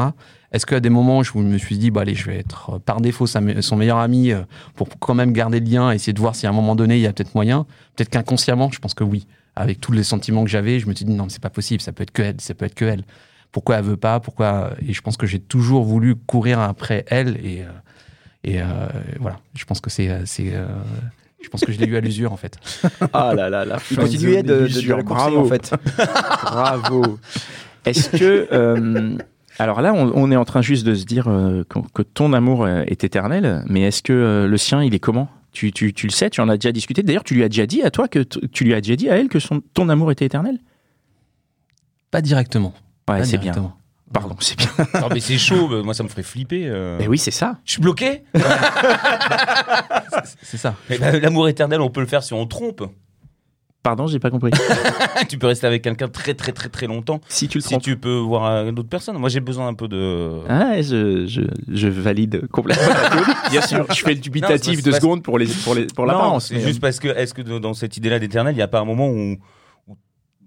est-ce 0.52 0.64
qu'à 0.66 0.80
des 0.80 0.88
moments 0.90 1.18
où 1.18 1.24
je 1.24 1.36
me 1.36 1.58
suis 1.58 1.76
dit, 1.78 1.90
bah, 1.90 2.00
allez, 2.02 2.14
je 2.14 2.24
vais 2.26 2.38
être 2.38 2.70
euh, 2.74 2.78
par 2.78 3.00
défaut 3.00 3.26
sa 3.26 3.40
me- 3.40 3.60
son 3.60 3.76
meilleur 3.76 3.98
ami 3.98 4.32
euh, 4.32 4.42
pour 4.74 4.88
quand 4.98 5.14
même 5.14 5.32
garder 5.32 5.60
le 5.60 5.66
lien, 5.70 5.90
essayer 5.92 6.12
de 6.12 6.20
voir 6.20 6.34
si 6.34 6.46
à 6.46 6.50
un 6.50 6.52
moment 6.52 6.74
donné 6.76 6.96
il 6.96 7.02
y 7.02 7.06
a 7.06 7.12
peut-être 7.12 7.34
moyen 7.34 7.66
Peut-être 7.96 8.10
qu'inconsciemment, 8.10 8.70
je 8.70 8.78
pense 8.78 8.94
que 8.94 9.04
oui. 9.04 9.26
Avec 9.56 9.80
tous 9.80 9.92
les 9.92 10.04
sentiments 10.04 10.44
que 10.44 10.50
j'avais, 10.50 10.78
je 10.78 10.86
me 10.86 10.94
suis 10.94 11.04
dit, 11.04 11.12
non, 11.14 11.28
c'est 11.28 11.42
pas 11.42 11.50
possible, 11.50 11.80
ça 11.82 11.92
peut 11.92 12.02
être 12.04 12.12
que 12.12 12.22
elle, 12.22 12.40
ça 12.40 12.54
peut 12.54 12.64
être 12.64 12.74
que 12.74 12.84
elle. 12.84 13.02
Pourquoi 13.52 13.76
elle 13.78 13.84
veut 13.84 13.96
pas 13.96 14.20
Pourquoi 14.20 14.70
Et 14.86 14.92
je 14.92 15.00
pense 15.02 15.16
que 15.16 15.26
j'ai 15.26 15.38
toujours 15.40 15.82
voulu 15.84 16.14
courir 16.14 16.60
après 16.60 17.04
elle 17.08 17.36
et, 17.44 17.62
euh, 17.62 17.66
et 18.44 18.60
euh, 18.62 18.64
voilà. 19.18 19.38
Je 19.54 19.64
pense 19.64 19.80
que 19.80 19.90
c'est, 19.90 20.08
c'est, 20.26 20.52
Je 21.42 21.48
pense 21.48 21.62
que 21.64 21.72
je 21.72 21.78
l'ai 21.78 21.86
eu 21.86 21.96
à 21.96 22.00
l'usure 22.00 22.32
en 22.32 22.36
fait. 22.36 22.56
Ah 23.12 23.34
là 23.34 23.48
là 23.50 23.64
là. 23.64 23.78
Il 23.90 23.96
continuait 23.98 24.42
de, 24.42 24.66
de, 24.66 24.80
de 24.80 24.88
la 24.94 25.02
conseiller, 25.02 25.36
Bravo. 25.36 25.40
en 25.40 25.44
fait. 25.48 25.74
Bravo. 26.42 27.18
Est-ce 27.84 28.10
que. 28.10 28.48
euh, 28.52 29.16
alors 29.58 29.80
là, 29.80 29.92
on, 29.94 30.12
on 30.14 30.30
est 30.30 30.36
en 30.36 30.44
train 30.44 30.62
juste 30.62 30.86
de 30.86 30.94
se 30.94 31.04
dire 31.04 31.28
euh, 31.28 31.64
que, 31.68 31.78
que 31.92 32.02
ton 32.02 32.32
amour 32.32 32.64
euh, 32.64 32.82
est 32.86 33.04
éternel, 33.04 33.62
mais 33.68 33.82
est-ce 33.82 34.02
que 34.02 34.12
euh, 34.12 34.46
le 34.46 34.56
sien, 34.56 34.82
il 34.82 34.94
est 34.94 34.98
comment? 35.00 35.28
Tu, 35.52 35.72
tu, 35.72 35.92
tu 35.92 36.06
le 36.06 36.12
sais, 36.12 36.30
tu 36.30 36.40
en 36.40 36.48
as 36.48 36.56
déjà 36.56 36.72
discuté. 36.72 37.02
D'ailleurs, 37.02 37.24
tu 37.24 37.34
lui 37.34 37.42
as 37.42 37.48
déjà 37.48 37.66
dit 37.66 37.82
à 37.82 37.90
toi 37.90 38.06
que 38.08 38.20
tu 38.20 38.64
lui 38.64 38.74
as 38.74 38.80
déjà 38.80 38.96
dit 38.96 39.08
à 39.08 39.16
elle 39.16 39.28
que 39.28 39.38
son, 39.40 39.60
ton 39.74 39.88
amour 39.88 40.12
était 40.12 40.26
éternel? 40.26 40.58
Pas 42.10 42.20
directement. 42.20 42.74
Ouais, 43.08 43.18
Pas 43.18 43.24
c'est 43.24 43.38
bien. 43.38 43.52
directement. 43.52 43.74
Pardon, 44.12 44.36
c'est 44.40 44.56
bien. 44.56 44.68
Non, 45.00 45.08
mais 45.12 45.20
c'est 45.20 45.36
chaud, 45.38 45.82
moi 45.84 45.92
ça 45.94 46.02
me 46.02 46.08
ferait 46.08 46.22
flipper. 46.22 46.66
euh. 46.66 46.96
Mais 46.98 47.06
oui, 47.08 47.18
c'est 47.18 47.30
ça. 47.30 47.58
Je 47.64 47.72
suis 47.72 47.80
bloqué? 47.82 48.22
C'est 50.42 50.56
ça. 50.56 50.74
Bah, 50.88 51.18
L'amour 51.18 51.48
éternel, 51.48 51.80
on 51.80 51.90
peut 51.90 52.00
le 52.00 52.06
faire 52.06 52.22
si 52.22 52.32
on 52.32 52.46
trompe. 52.46 52.82
Pardon, 53.82 54.06
j'ai 54.06 54.18
pas 54.18 54.30
compris. 54.30 54.50
tu 55.28 55.38
peux 55.38 55.46
rester 55.46 55.66
avec 55.66 55.82
quelqu'un 55.82 56.08
très 56.08 56.34
très 56.34 56.52
très 56.52 56.68
très 56.68 56.86
longtemps. 56.86 57.20
si 57.28 57.46
tu 57.48 57.58
le 57.58 57.62
Si 57.62 57.68
trompes. 57.70 57.82
tu 57.82 57.96
peux 57.96 58.16
voir 58.18 58.44
euh, 58.46 58.72
d'autres 58.72 58.88
personnes. 58.88 59.16
Moi 59.18 59.28
j'ai 59.28 59.40
besoin 59.40 59.68
un 59.68 59.74
peu 59.74 59.86
de. 59.88 60.40
Ah, 60.48 60.82
je, 60.82 61.26
je, 61.26 61.42
je 61.72 61.88
valide 61.88 62.48
complètement. 62.48 62.92
Bien 63.50 63.62
sûr, 63.62 63.86
je 63.90 64.00
fais 64.02 64.14
le 64.14 64.20
dubitatif 64.20 64.82
de 64.82 64.92
secondes 64.92 65.22
pour 65.22 65.38
les 65.38 65.46
pour 65.46 65.74
les 65.74 65.86
pour 65.86 66.06
l'apparence. 66.06 66.46
c'est 66.48 66.54
mais, 66.56 66.60
juste 66.60 66.80
parce 66.80 66.98
que, 66.98 67.08
est-ce 67.08 67.32
que 67.32 67.42
dans 67.42 67.72
cette 67.72 67.96
idée-là 67.96 68.18
d'éternel, 68.18 68.52
il 68.54 68.56
n'y 68.56 68.62
a 68.62 68.68
pas 68.68 68.80
un 68.80 68.84
moment 68.84 69.08
où. 69.08 69.36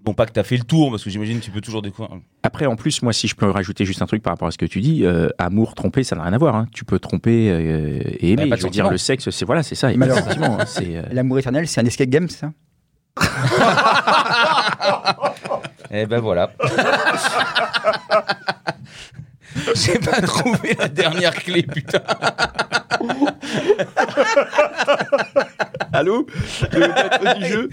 Non 0.04 0.14
pas 0.14 0.26
que 0.26 0.32
tu 0.32 0.40
as 0.40 0.42
fait 0.42 0.56
le 0.56 0.64
tour, 0.64 0.90
parce 0.90 1.04
que 1.04 1.10
j'imagine 1.10 1.38
que 1.38 1.44
tu 1.44 1.52
peux 1.52 1.60
toujours 1.60 1.80
découvrir. 1.80 2.16
Après, 2.42 2.66
en 2.66 2.74
plus, 2.74 3.02
moi, 3.02 3.12
si 3.12 3.28
je 3.28 3.36
peux 3.36 3.48
rajouter 3.48 3.84
juste 3.84 4.02
un 4.02 4.06
truc 4.06 4.20
par 4.20 4.32
rapport 4.32 4.48
à 4.48 4.50
ce 4.50 4.58
que 4.58 4.66
tu 4.66 4.80
dis, 4.80 5.04
euh, 5.04 5.28
amour, 5.38 5.76
tromper, 5.76 6.02
ça 6.02 6.16
n'a 6.16 6.24
rien 6.24 6.32
à 6.32 6.38
voir. 6.38 6.56
hein. 6.56 6.66
Tu 6.72 6.84
peux 6.84 6.98
tromper 6.98 7.50
euh, 7.52 8.00
et 8.18 8.32
aimer. 8.32 8.46
Bah, 8.46 8.50
pas 8.50 8.56
je 8.56 8.64
veux 8.64 8.70
dire, 8.70 8.90
le 8.90 8.98
sexe, 8.98 9.30
c'est 9.30 9.44
voilà, 9.44 9.62
c'est 9.62 9.76
ça. 9.76 9.90
hein. 9.90 10.58
C'est 10.66 10.96
euh, 10.96 11.02
L'amour 11.12 11.38
éternel, 11.38 11.68
c'est 11.68 11.80
un 11.80 11.84
escape 11.86 12.08
game, 12.08 12.28
c'est 12.28 12.38
ça? 12.40 12.52
Eh 15.90 16.06
ben 16.06 16.20
voilà. 16.20 16.50
J'ai 19.74 19.98
pas 19.98 20.20
trouvé 20.22 20.74
la 20.78 20.88
dernière 20.88 21.34
clé, 21.34 21.62
putain. 21.62 22.00
Allô? 25.92 26.26
Le 26.72 26.88
maître 26.88 27.38
du 27.38 27.44
jeu? 27.44 27.68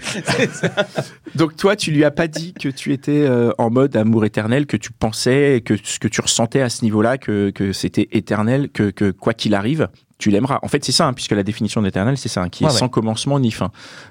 Donc 1.34 1.56
toi, 1.56 1.74
tu 1.74 1.90
lui 1.90 2.04
as 2.04 2.10
pas 2.10 2.28
dit 2.28 2.52
que 2.52 2.68
tu 2.68 2.92
étais 2.92 3.22
euh, 3.26 3.52
en 3.56 3.70
mode 3.70 3.96
amour 3.96 4.26
éternel, 4.26 4.66
que 4.66 4.76
tu 4.76 4.92
pensais, 4.92 5.62
que 5.64 5.76
ce 5.82 5.98
que 5.98 6.08
tu 6.08 6.20
ressentais 6.20 6.60
à 6.60 6.68
ce 6.68 6.84
niveau-là, 6.84 7.16
que, 7.16 7.48
que 7.50 7.72
c'était 7.72 8.08
éternel, 8.12 8.68
que, 8.68 8.90
que 8.90 9.10
quoi 9.10 9.32
qu'il 9.32 9.54
arrive, 9.54 9.88
tu 10.18 10.28
l'aimeras. 10.30 10.58
En 10.62 10.68
fait, 10.68 10.84
c'est 10.84 10.92
ça, 10.92 11.06
hein, 11.06 11.14
puisque 11.14 11.32
la 11.32 11.42
définition 11.42 11.80
d'éternel, 11.80 12.18
c'est 12.18 12.28
ça, 12.28 12.42
hein, 12.42 12.50
qui 12.50 12.64
est 12.64 12.66
ouais. 12.66 12.72
sans 12.72 12.90
commencement 12.90 13.40
ni 13.40 13.50
fin. 13.50 13.70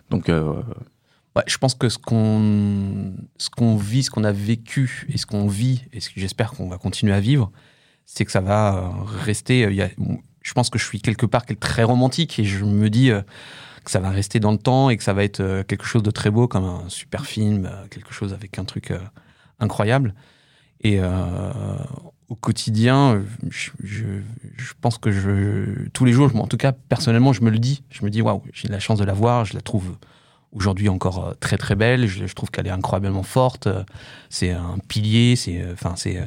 Donc, 0.10 0.30
euh, 0.30 0.54
Je 1.48 1.58
pense 1.58 1.76
que 1.76 1.90
ce 1.90 1.98
qu'on 1.98 3.14
ce 3.38 3.78
vit, 3.78 4.04
ce 4.04 4.12
qu'on 4.12 4.24
a 4.24 4.32
vécu 4.32 5.06
et 5.10 5.18
ce 5.18 5.26
qu'on 5.26 5.48
vit 5.48 5.84
et 5.94 6.00
ce 6.00 6.10
que 6.10 6.20
j'espère 6.20 6.52
qu'on 6.52 6.70
va 6.70 6.78
continuer 6.78 7.14
à 7.14 7.20
vivre, 7.20 7.52
c'est 8.06 8.26
que 8.26 8.32
ça 8.32 8.42
va 8.42 8.76
euh, 8.76 9.04
rester. 9.24 9.66
euh, 9.66 9.88
je 10.42 10.54
pense 10.54 10.70
que 10.70 10.80
je 10.80 10.86
suis 10.86 11.00
quelque 11.02 11.26
part 11.26 11.46
très 11.60 11.84
romantique 11.84 12.40
et 12.40 12.44
je 12.44 12.66
me 12.66 12.90
dis 12.90 13.12
euh, 13.12 13.22
que 13.84 13.92
ça 13.92 14.00
va 14.00 14.10
rester 14.10 14.40
dans 14.40 14.52
le 14.52 14.58
temps 14.58 14.90
et 14.90 14.98
que 14.98 15.04
ça 15.04 15.14
va 15.14 15.24
être 15.24 15.64
quelque 15.68 15.86
chose 15.86 16.04
de 16.04 16.12
très 16.12 16.32
beau 16.32 16.48
comme 16.48 16.64
un 16.64 16.90
super 16.90 17.26
film, 17.26 17.70
quelque 17.92 18.14
chose 18.14 18.34
avec 18.34 18.58
un 18.58 18.66
truc 18.66 18.94
incroyable. 19.60 20.16
Et 20.82 21.00
au 22.30 22.36
quotidien, 22.36 23.24
je, 23.50 24.12
pense 24.82 24.98
que 24.98 25.88
tous 25.94 26.06
les 26.06 26.12
jours, 26.12 26.36
en 26.36 26.48
tout 26.48 26.58
cas 26.58 26.72
personnellement, 26.72 27.32
je 27.32 27.42
me 27.42 27.50
le 27.50 27.60
dis. 27.60 27.84
Je 27.90 28.04
me 28.04 28.10
dis 28.10 28.22
waouh, 28.22 28.44
j'ai 28.54 28.68
la 28.68 28.80
chance 28.80 29.00
de 29.00 29.06
la 29.06 29.14
voir, 29.14 29.46
je 29.46 29.54
la 29.54 29.62
trouve 29.62 29.96
aujourd'hui 30.52 30.90
encore 30.90 31.26
euh, 31.26 31.34
très 31.40 31.58
très 31.58 31.76
belle. 31.76 32.08
Je, 32.08 32.34
trouve 32.34 32.50
qu'elle 32.52 32.68
est 32.68 32.72
incroyablement 32.72 33.24
forte. 33.24 33.68
Euh, 33.68 33.84
C'est 34.30 34.52
un 34.52 34.78
pilier. 34.88 35.36
C'est 35.36 35.62
euh, 35.62 35.74
enfin 35.74 35.96
c'est 35.96 36.20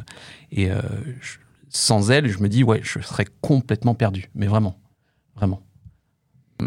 et 0.50 0.68
sans 1.70 2.10
elle, 2.10 2.28
je 2.28 2.38
me 2.40 2.48
dis 2.48 2.62
ouais, 2.62 2.80
je 2.82 3.00
serais 3.00 3.24
complètement 3.40 3.94
perdu. 3.94 4.30
Mais 4.34 4.46
vraiment, 4.46 4.78
vraiment. 5.36 5.62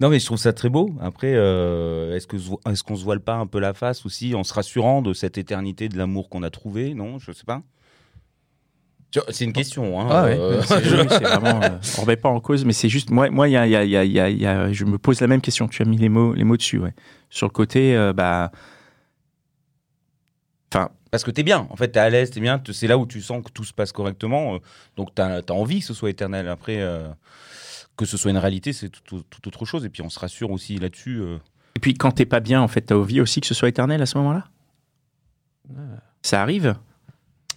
Non, 0.00 0.08
mais 0.08 0.18
je 0.18 0.26
trouve 0.26 0.38
ça 0.38 0.52
très 0.52 0.68
beau. 0.68 0.90
Après, 1.00 1.30
est-ce 1.30 2.26
que 2.26 2.36
est-ce 2.68 2.82
qu'on 2.82 2.96
se 2.96 3.04
voile 3.04 3.20
pas 3.20 3.36
un 3.36 3.46
peu 3.46 3.60
la 3.60 3.72
face 3.72 4.04
aussi 4.04 4.34
en 4.34 4.42
se 4.42 4.52
rassurant 4.52 5.00
de 5.00 5.12
cette 5.12 5.38
éternité 5.38 5.88
de 5.88 5.96
l'amour 5.96 6.28
qu'on 6.28 6.42
a 6.42 6.50
trouvé? 6.50 6.92
Non, 6.94 7.20
je 7.20 7.30
sais 7.30 7.44
pas. 7.44 7.62
C'est 9.28 9.44
une 9.44 9.52
question. 9.52 10.00
Hein, 10.00 10.06
Ah 10.10 10.24
ouais, 10.24 10.36
euh, 10.38 10.62
oui, 10.70 11.06
vraiment. 11.06 11.60
euh, 11.62 11.78
on 11.98 12.02
remet 12.02 12.16
pas 12.16 12.30
en 12.30 12.40
cause, 12.40 12.64
mais 12.64 12.72
c'est 12.72 12.88
juste 12.88 13.10
moi. 13.10 13.28
Moi, 13.30 13.48
il 13.48 13.52
y 13.52 13.56
a, 13.56 13.66
il 13.66 13.70
y 13.72 13.76
a- 13.76 13.84
il 13.84 13.90
y 13.90 13.96
a- 13.96 14.04
il 14.04 14.12
y 14.12 14.18
a- 14.20 14.28
il 14.30 14.40
y 14.40 14.46
a- 14.46 14.72
je 14.72 14.84
me 14.86 14.96
pose 14.96 15.20
la 15.20 15.26
même 15.26 15.40
question. 15.42 15.68
Tu 15.68 15.82
as 15.82 15.84
mis 15.84 15.98
les 15.98 16.08
mots, 16.08 16.32
les 16.32 16.44
mots 16.44 16.56
dessus, 16.56 16.78
ouais. 16.78 16.94
Sur 17.28 17.46
le 17.46 17.52
côté, 17.52 17.94
euh, 17.96 18.12
bah, 18.14 18.50
enfin, 20.72 20.88
Parce 21.10 21.24
que 21.24 21.30
t'es 21.30 21.42
bien. 21.42 21.66
En 21.68 21.76
fait, 21.76 21.88
t'es 21.88 22.00
à 22.00 22.08
l'aise, 22.08 22.30
t'es 22.30 22.40
bien. 22.40 22.62
C'est 22.72 22.86
là 22.86 22.96
où 22.96 23.06
tu 23.06 23.20
sens 23.20 23.44
que 23.44 23.50
tout 23.52 23.64
se 23.64 23.74
passe 23.74 23.92
correctement. 23.92 24.54
euh, 24.54 24.58
Donc, 24.96 25.14
t'as 25.14 25.40
as 25.46 25.52
envie 25.52 25.80
que 25.80 25.84
ce 25.86 25.92
soit 25.94 26.08
éternel. 26.08 26.48
Après, 26.48 26.76
euh, 26.80 27.06
que 27.98 28.06
ce 28.06 28.16
soit 28.16 28.30
une 28.30 28.38
réalité, 28.38 28.72
c'est 28.72 28.88
tout, 28.88 29.02
tout- 29.04 29.24
tout 29.30 29.46
autre 29.48 29.66
chose. 29.66 29.84
Et 29.84 29.90
puis, 29.90 30.00
on 30.00 30.08
se 30.08 30.18
rassure 30.18 30.50
aussi 30.50 30.78
là-dessus. 30.78 31.18
euh. 31.20 31.36
Et 31.76 31.80
puis 31.80 31.92
quand 31.94 32.12
t'es 32.12 32.24
pas 32.24 32.40
bien, 32.40 32.62
en 32.62 32.68
fait, 32.68 32.80
t'as 32.82 32.94
envie 32.94 33.20
aussi 33.20 33.42
que 33.42 33.46
ce 33.46 33.52
soit 33.54 33.68
éternel 33.68 34.00
à 34.00 34.06
ce 34.06 34.16
moment-là? 34.18 34.44
Ça 36.22 36.40
arrive? 36.42 36.74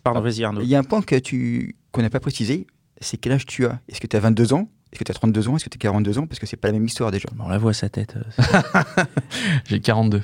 Pardon, 0.05 0.21
vas-y 0.21 0.43
Arnaud. 0.45 0.62
Il 0.62 0.67
y 0.67 0.75
a 0.75 0.79
un 0.79 0.83
point 0.83 1.01
que 1.01 1.15
tu 1.17 1.75
qu'on 1.91 2.01
n'a 2.01 2.09
pas 2.09 2.19
précisé, 2.21 2.67
c'est 3.01 3.17
quel 3.17 3.33
âge 3.33 3.45
tu 3.45 3.65
as? 3.65 3.79
Est-ce 3.89 4.00
que 4.00 4.07
tu 4.07 4.15
as 4.15 4.19
22 4.21 4.53
ans? 4.53 4.69
Est-ce 4.91 5.00
que 5.00 5.03
tu 5.03 5.12
as 5.12 5.15
32 5.15 5.50
ans? 5.50 5.55
Est-ce 5.57 5.65
que 5.65 5.69
tu 5.69 5.77
as 5.77 5.79
42 5.79 6.19
ans? 6.19 6.27
Parce 6.27 6.39
que 6.39 6.45
c'est 6.45 6.55
pas 6.57 6.67
la 6.69 6.74
même 6.75 6.85
histoire 6.85 7.09
déjà. 7.12 7.27
On 7.39 7.50
la 7.50 7.57
voit 7.57 7.74
sa 7.74 7.89
tête. 7.89 8.15
euh, 8.15 9.03
J'ai 9.65 9.79
42. 9.81 10.21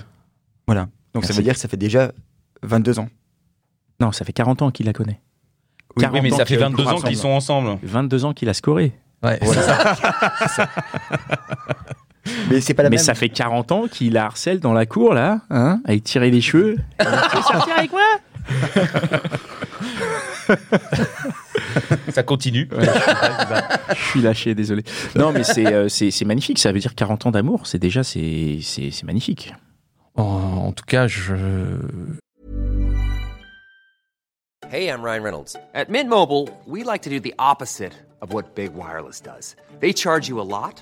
Voilà. 0.67 0.83
Donc 1.13 1.23
ça 1.25 1.29
Merci. 1.29 1.33
veut 1.38 1.43
dire 1.43 1.53
que 1.55 1.59
ça 1.59 1.67
fait 1.67 1.77
déjà 1.77 2.11
22 2.63 3.00
ans. 3.00 3.09
Non, 4.00 4.11
ça 4.11 4.23
fait 4.23 4.33
40 4.33 4.61
ans 4.61 4.71
qu'il 4.71 4.85
la 4.85 4.93
connaît. 4.93 5.19
Oui, 5.97 6.01
40 6.03 6.15
Oui, 6.15 6.21
mais 6.21 6.31
ans 6.33 6.38
ça 6.38 6.45
fait 6.45 6.53
qu'ils 6.55 6.59
22 6.63 6.88
ans 6.88 7.01
qu'ils 7.01 7.17
sont 7.17 7.29
ensemble. 7.29 7.77
22 7.83 8.25
ans 8.25 8.33
qu'il 8.33 8.47
a 8.50 8.53
scoré. 8.53 8.93
Ouais. 9.23 9.39
Mais 12.50 12.61
c'est 12.61 12.73
pas 12.75 12.83
la 12.83 12.89
Mais 12.89 12.97
même. 12.97 13.03
ça 13.05 13.15
fait 13.15 13.29
40 13.29 13.71
ans 13.71 13.88
qu'il 13.88 14.13
la 14.13 14.25
harcèle 14.25 14.59
dans 14.59 14.73
la 14.73 14.85
cour, 14.85 15.13
là, 15.15 15.41
hein, 15.50 15.81
à 15.85 15.93
lui 15.93 16.01
tirer 16.01 16.29
les 16.29 16.39
cheveux. 16.41 16.77
tu 17.00 17.05
veux 17.07 17.41
sortir 17.41 17.73
avec 17.77 17.91
moi? 17.91 18.01
Ça 22.10 22.24
continue. 22.24 22.67
Je 22.72 24.01
suis 24.10 24.22
lâché, 24.22 24.55
désolé. 24.55 24.84
Non, 25.15 25.31
mais 25.31 25.43
c'est 25.43 25.74
euh, 25.74 25.88
magnifique. 26.25 26.60
Ça 26.60 26.72
veut 26.72 26.79
dire 26.79 26.96
40 26.96 27.27
ans 27.27 27.31
d'amour. 27.31 27.67
C'est 27.67 27.79
déjà, 27.79 28.03
c'est 28.03 28.60
c'est 28.62 28.91
c'est 28.91 29.03
magnifique. 29.03 29.53
En, 30.15 30.24
en 30.24 30.72
tout 30.74 30.86
cas, 30.86 31.08
je 31.08 31.36
Hey, 34.72 34.88
I'm 34.88 35.03
Ryan 35.03 35.22
Reynolds. 35.22 35.58
At 35.74 35.89
Mint 35.89 36.08
Mobile, 36.10 36.48
we 36.65 36.86
like 36.86 37.01
to 37.01 37.10
do 37.10 37.20
the 37.20 37.34
opposite 37.38 37.91
of 38.22 38.31
what 38.31 38.55
Big 38.55 38.74
Wireless 38.74 39.20
does. 39.20 39.58
They 39.81 39.91
charge 39.91 40.29
you 40.29 40.39
a 40.39 40.48
lot, 40.48 40.81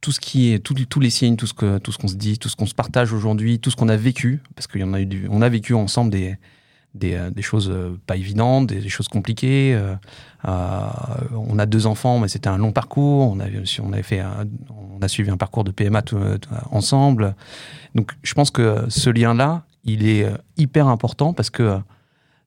tout 0.00 0.12
ce 0.12 0.20
qui 0.20 0.52
est 0.52 0.58
tout- 0.60 0.74
tous 0.74 1.00
les 1.00 1.10
signes, 1.10 1.36
tout 1.36 1.46
ce 1.46 1.54
que 1.54 1.78
tout 1.78 1.92
ce 1.92 1.98
qu'on 1.98 2.08
se 2.08 2.14
dit, 2.16 2.38
tout 2.38 2.48
ce 2.48 2.56
qu'on 2.56 2.66
se 2.66 2.74
partage 2.74 3.12
aujourd'hui, 3.12 3.58
tout 3.58 3.70
ce 3.70 3.76
qu'on 3.76 3.88
a 3.88 3.96
vécu, 3.96 4.42
parce 4.54 4.66
qu'il 4.66 4.80
y 4.80 4.84
en 4.84 4.94
a 4.94 5.00
eu, 5.00 5.28
on 5.30 5.42
a 5.42 5.48
vécu 5.48 5.74
ensemble 5.74 6.10
des 6.10 6.36
des, 6.94 7.14
euh, 7.14 7.30
choses 7.40 7.70
euh, 7.70 7.98
pas 8.06 8.16
évidentes, 8.16 8.66
des, 8.66 8.88
choses 8.88 9.08
compliquées. 9.08 9.74
euh, 9.74 9.94
on 10.44 11.58
a 11.58 11.66
deux 11.66 11.86
enfants, 11.86 12.18
mais 12.18 12.28
c'était 12.28 12.48
un 12.48 12.58
long 12.58 12.72
parcours. 12.72 13.30
On 13.30 13.40
avait 13.40 13.62
on 13.82 13.92
avait 13.92 14.02
fait 14.02 14.22
on 14.70 15.00
a 15.02 15.08
suivi 15.08 15.30
un 15.30 15.36
parcours 15.36 15.64
de 15.64 15.70
PMA 15.70 16.02
ensemble. 16.70 17.34
Donc, 17.94 18.12
je 18.22 18.34
pense 18.34 18.50
que 18.50 18.86
ce 18.88 19.10
lien-là, 19.10 19.64
il 19.84 20.06
est 20.08 20.26
hyper 20.56 20.88
important 20.88 21.32
parce 21.32 21.50
que 21.50 21.78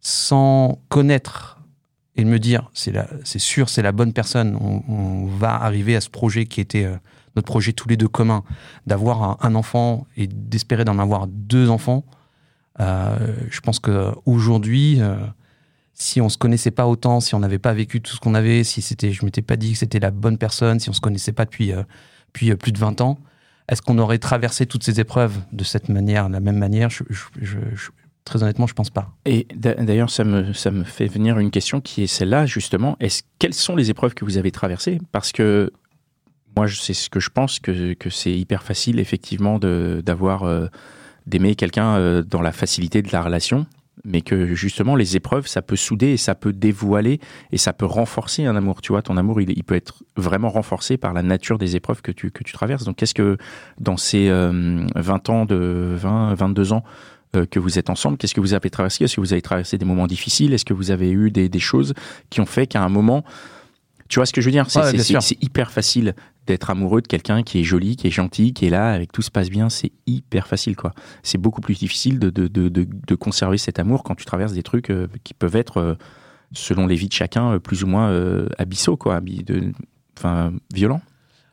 sans 0.02 0.80
connaître 0.90 1.60
et 2.16 2.26
me 2.26 2.38
dire 2.38 2.70
c'est 2.74 3.40
sûr 3.40 3.70
c'est 3.70 3.82
la 3.82 3.92
bonne 3.92 4.14
personne 4.14 4.56
on, 4.56 5.26
va 5.26 5.56
arriver 5.56 5.96
à 5.96 6.02
ce 6.02 6.10
projet 6.10 6.46
qui 6.46 6.62
était 6.62 6.88
notre 7.36 7.48
projet 7.48 7.74
tous 7.74 7.88
les 7.90 7.98
deux 7.98 8.08
commun 8.08 8.44
d'avoir 8.88 9.44
un, 9.46 9.56
enfant 9.56 10.08
et 10.18 10.28
d'espérer 10.28 10.86
d'en 10.86 11.00
avoir 11.00 11.28
deux 11.28 11.70
enfants 11.70 12.04
Euh, 12.80 13.36
je 13.52 13.60
pense 13.62 13.78
que 13.80 14.12
aujourd'hui 14.26 15.00
euh, 15.00 15.16
si 15.94 16.22
on 16.22 16.30
se 16.30 16.40
connaissait 16.40 16.72
pas 16.72 16.88
autant 16.88 17.20
si 17.20 17.36
on 17.36 17.40
n'avait 17.40 17.60
pas 17.60 17.72
vécu 17.72 18.02
tout 18.02 18.16
ce 18.16 18.20
qu'on 18.20 18.34
avait 18.34 18.64
si 18.64 18.82
c'était 18.82 19.12
je 19.12 19.24
m'étais 19.26 19.44
pas 19.44 19.58
dit 19.58 19.74
que 19.74 19.78
c'était 19.78 20.00
la 20.00 20.10
bonne 20.10 20.40
personne 20.40 20.80
si 20.80 20.90
on 20.90 20.94
se 20.94 21.00
connaissait 21.02 21.34
pas 21.34 21.46
depuis 21.46 21.72
euh, 21.72 21.84
euh, 22.44 22.56
plus 22.56 22.72
de 22.72 22.80
20 22.80 23.02
ans 23.02 23.20
est-ce 23.70 23.82
qu'on 23.82 23.98
aurait 23.98 24.18
traversé 24.18 24.66
toutes 24.66 24.84
ces 24.84 25.00
épreuves 25.00 25.40
de 25.52 25.64
cette 25.64 25.88
manière, 25.90 26.28
de 26.28 26.34
la 26.34 26.40
même 26.42 26.58
manière? 26.58 26.90
Très 28.26 28.42
honnêtement, 28.42 28.68
je 28.68 28.74
pense 28.74 28.90
pas. 28.90 29.12
Et 29.26 29.48
d'a- 29.56 29.76
d'ailleurs, 29.76 30.10
ça 30.10 30.24
me, 30.24 30.54
ça 30.54 30.72
me 30.72 30.84
fait 30.84 31.08
venir 31.08 31.40
une 31.40 31.52
question 31.52 31.82
qui 31.82 32.04
est 32.04 32.08
celle-là, 32.08 32.46
justement. 32.46 32.98
Quelles 33.40 33.54
sont 33.54 33.76
les 33.76 33.90
épreuves 33.90 34.14
que 34.14 34.24
vous 34.24 34.38
avez 34.38 34.52
traversées? 34.52 35.00
Parce 35.12 35.32
que 35.32 35.72
moi, 36.56 36.68
c'est 36.68 36.94
ce 36.94 37.10
que 37.10 37.20
je 37.20 37.30
pense, 37.30 37.60
que, 37.60 37.94
que 37.94 38.10
c'est 38.10 38.32
hyper 38.32 38.64
facile, 38.64 39.00
effectivement, 39.00 39.60
d'avoir, 39.60 40.44
euh, 40.44 40.68
d'aimer 41.26 41.56
quelqu'un 41.56 41.96
euh, 41.96 42.24
dans 42.24 42.42
la 42.42 42.52
facilité 42.52 43.02
de 43.02 43.10
la 43.12 43.22
relation, 43.22 43.66
mais 44.04 44.22
que 44.22 44.54
justement, 44.54 44.96
les 44.96 45.16
épreuves, 45.16 45.48
ça 45.48 45.62
peut 45.62 45.76
souder 45.76 46.10
et 46.10 46.18
ça 46.18 46.36
peut 46.36 46.54
dévoiler 46.54 47.20
et 47.52 47.58
ça 47.58 47.74
peut 47.74 47.86
renforcer 47.86 48.46
un 48.46 48.56
amour. 48.56 48.82
Tu 48.82 48.92
vois, 48.92 49.02
ton 49.02 49.18
amour, 49.18 49.42
il, 49.42 49.64
peut 49.64 49.76
être 49.76 50.04
vraiment 50.16 50.50
renforcé 50.50 50.98
par 50.98 51.14
la 51.14 51.24
nature 51.24 51.58
des 51.58 51.76
épreuves 51.76 52.02
que 52.02 52.12
tu, 52.12 52.32
que 52.32 52.44
tu 52.44 52.54
traverses. 52.54 52.84
Donc, 52.84 52.98
qu'est-ce 52.98 53.14
que, 53.14 53.38
dans 53.80 53.98
ces 53.98 54.30
euh, 54.30 54.86
20 54.96 55.30
ans, 55.30 55.46
de 55.46 55.94
20, 55.96 56.36
22 56.36 56.74
ans, 56.74 56.84
euh, 57.36 57.46
que 57.46 57.60
vous 57.60 57.80
êtes 57.80 57.90
ensemble, 57.90 58.18
qu'est-ce 58.18 58.36
que 58.36 58.42
vous 58.42 58.54
avez 58.54 58.70
traversé? 58.70 59.06
Est-ce 59.06 59.16
que 59.16 59.22
vous 59.22 59.34
avez 59.34 59.42
traversé 59.42 59.78
des 59.78 59.86
moments 59.86 60.08
difficiles? 60.08 60.54
Est-ce 60.54 60.66
que 60.66 60.74
vous 60.74 60.92
avez 60.92 61.12
eu 61.12 61.32
des 61.32 61.60
choses 61.60 61.94
qui 62.30 62.42
ont 62.42 62.46
fait 62.46 62.68
qu'à 62.68 62.84
un 62.84 62.90
moment, 62.90 63.24
tu 64.10 64.20
vois 64.20 64.26
ce 64.26 64.34
que 64.34 64.42
je 64.42 64.46
veux 64.48 64.52
dire? 64.52 64.70
C'est 64.70 64.80
Ouais, 64.80 65.38
hyper 65.42 65.72
facile 65.72 66.14
d'être 66.46 66.70
amoureux 66.70 67.02
de 67.02 67.08
quelqu'un 67.08 67.42
qui 67.44 67.60
est 67.60 67.64
joli, 67.64 67.96
qui 67.96 68.08
est 68.08 68.12
gentil, 68.12 68.54
qui 68.54 68.66
est 68.66 68.70
là, 68.70 68.92
avec 68.94 69.12
tout 69.12 69.22
se 69.22 69.32
passe 69.32 69.50
bien. 69.50 69.70
C'est 69.70 69.92
hyper 70.08 70.48
facile, 70.48 70.76
quoi. 70.76 70.94
C'est 71.24 71.38
beaucoup 71.38 71.62
plus 71.62 71.78
difficile 71.80 72.20
de, 72.20 72.30
de, 72.30 72.48
de, 72.48 72.68
de, 72.70 72.86
de 72.86 73.16
conserver 73.16 73.58
cet 73.58 73.80
amour 73.80 74.04
quand 74.04 74.16
tu 74.16 74.26
traverses 74.26 74.54
des 74.54 74.64
trucs 74.64 74.90
euh, 74.90 75.08
qui 75.24 75.34
peuvent 75.34 75.56
être, 75.56 75.78
euh, 75.78 75.96
selon 76.52 76.86
les 76.86 76.96
vies 76.96 77.08
de 77.08 77.14
chacun, 77.14 77.54
euh, 77.54 77.60
plus 77.60 77.84
ou 77.84 77.88
moins 77.88 78.10
euh, 78.10 78.48
abyssaux, 78.58 78.98
quoi, 78.98 79.22
enfin 80.18 80.52
violents 80.74 81.02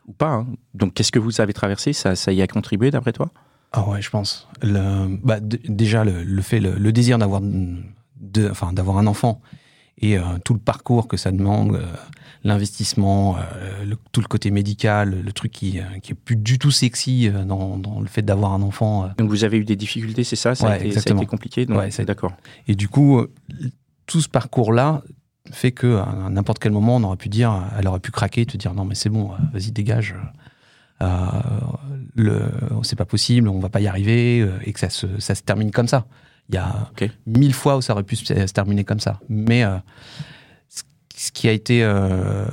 ou 0.07 0.13
pas. 0.13 0.31
hein. 0.31 0.47
Donc, 0.73 0.93
qu'est-ce 0.93 1.11
que 1.11 1.19
vous 1.19 1.39
avez 1.41 1.53
traversé? 1.53 1.93
Ça, 1.93 2.15
ça 2.15 2.33
y 2.33 2.41
a 2.41 2.47
contribué, 2.47 2.91
d'après 2.91 3.13
toi? 3.13 3.31
Ah 3.71 3.87
ouais, 3.87 4.01
je 4.01 4.09
pense. 4.09 4.49
Le, 4.61 5.15
bah, 5.23 5.39
déjà, 5.39 6.03
le, 6.03 6.23
le 6.23 6.41
fait, 6.41 6.59
le, 6.59 6.73
le 6.75 6.91
désir 6.91 7.17
d'avoir, 7.17 7.41
enfin, 8.49 8.73
d'avoir 8.73 8.97
un 8.97 9.07
enfant 9.07 9.41
et 10.01 10.17
euh, 10.17 10.23
tout 10.43 10.53
le 10.53 10.59
parcours 10.59 11.07
que 11.07 11.15
ça 11.17 11.31
demande, 11.31 11.75
euh, 11.75 11.85
l'investissement, 12.43 13.37
euh, 13.37 13.85
le- 13.85 13.97
tout 14.11 14.21
le 14.21 14.27
côté 14.27 14.49
médical, 14.51 15.21
le 15.23 15.31
truc 15.31 15.51
qui, 15.51 15.79
qui 16.01 16.11
est 16.13 16.15
plus 16.15 16.35
du 16.35 16.57
tout 16.59 16.71
sexy 16.71 17.29
dans, 17.47 17.77
dans 17.77 17.99
le 17.99 18.07
fait 18.07 18.21
d'avoir 18.23 18.53
un 18.53 18.61
enfant. 18.63 19.09
Donc, 19.17 19.29
vous 19.29 19.43
avez 19.43 19.57
eu 19.57 19.63
des 19.63 19.75
difficultés, 19.75 20.23
c'est 20.23 20.35
ça? 20.35 20.55
Ça, 20.55 20.67
a 20.69 20.75
été, 20.77 20.79
ça 20.79 20.83
a 20.85 20.87
exactement. 20.87 21.21
été 21.21 21.27
compliqué 21.29 21.65
donc, 21.65 21.77
Ouais, 21.77 21.89
D'accord. 22.05 22.33
Et 22.67 22.75
du 22.75 22.87
coup, 22.89 23.21
tout 24.07 24.21
ce 24.21 24.27
parcours-là 24.29 25.03
fait 25.51 25.71
que 25.71 25.97
à 25.97 26.29
n'importe 26.29 26.59
quel 26.59 26.71
moment, 26.71 26.95
on 26.97 27.03
aurait 27.03 27.17
pu 27.17 27.29
dire, 27.29 27.53
elle 27.77 27.87
aurait 27.87 27.99
pu 27.99 28.11
craquer, 28.11 28.45
te 28.45 28.57
dire 28.57 28.73
non 28.73 28.85
mais 28.85 28.95
c'est 28.95 29.09
bon, 29.09 29.31
vas-y 29.53 29.71
dégage. 29.71 30.15
C'est 32.83 32.95
pas 32.95 33.05
possible, 33.05 33.47
on 33.47 33.59
va 33.59 33.69
pas 33.69 33.81
y 33.81 33.87
arriver, 33.87 34.47
et 34.65 34.73
que 34.73 34.79
ça 34.79 34.89
se, 34.89 35.19
ça 35.19 35.35
se 35.35 35.41
termine 35.43 35.71
comme 35.71 35.87
ça. 35.87 36.05
Il 36.51 36.55
y 36.55 36.57
a 36.57 36.89
mille 37.25 37.53
fois 37.53 37.77
où 37.77 37.81
ça 37.81 37.93
aurait 37.93 38.03
pu 38.03 38.15
se, 38.17 38.25
se 38.25 38.53
terminer 38.53 38.83
comme 38.83 38.99
ça. 38.99 39.19
Mais 39.29 39.63
euh, 39.63 39.77
ce- 41.15 41.31
qui 41.31 41.47
a 41.47 41.51
été, 41.51 41.83
euh, 41.83 42.45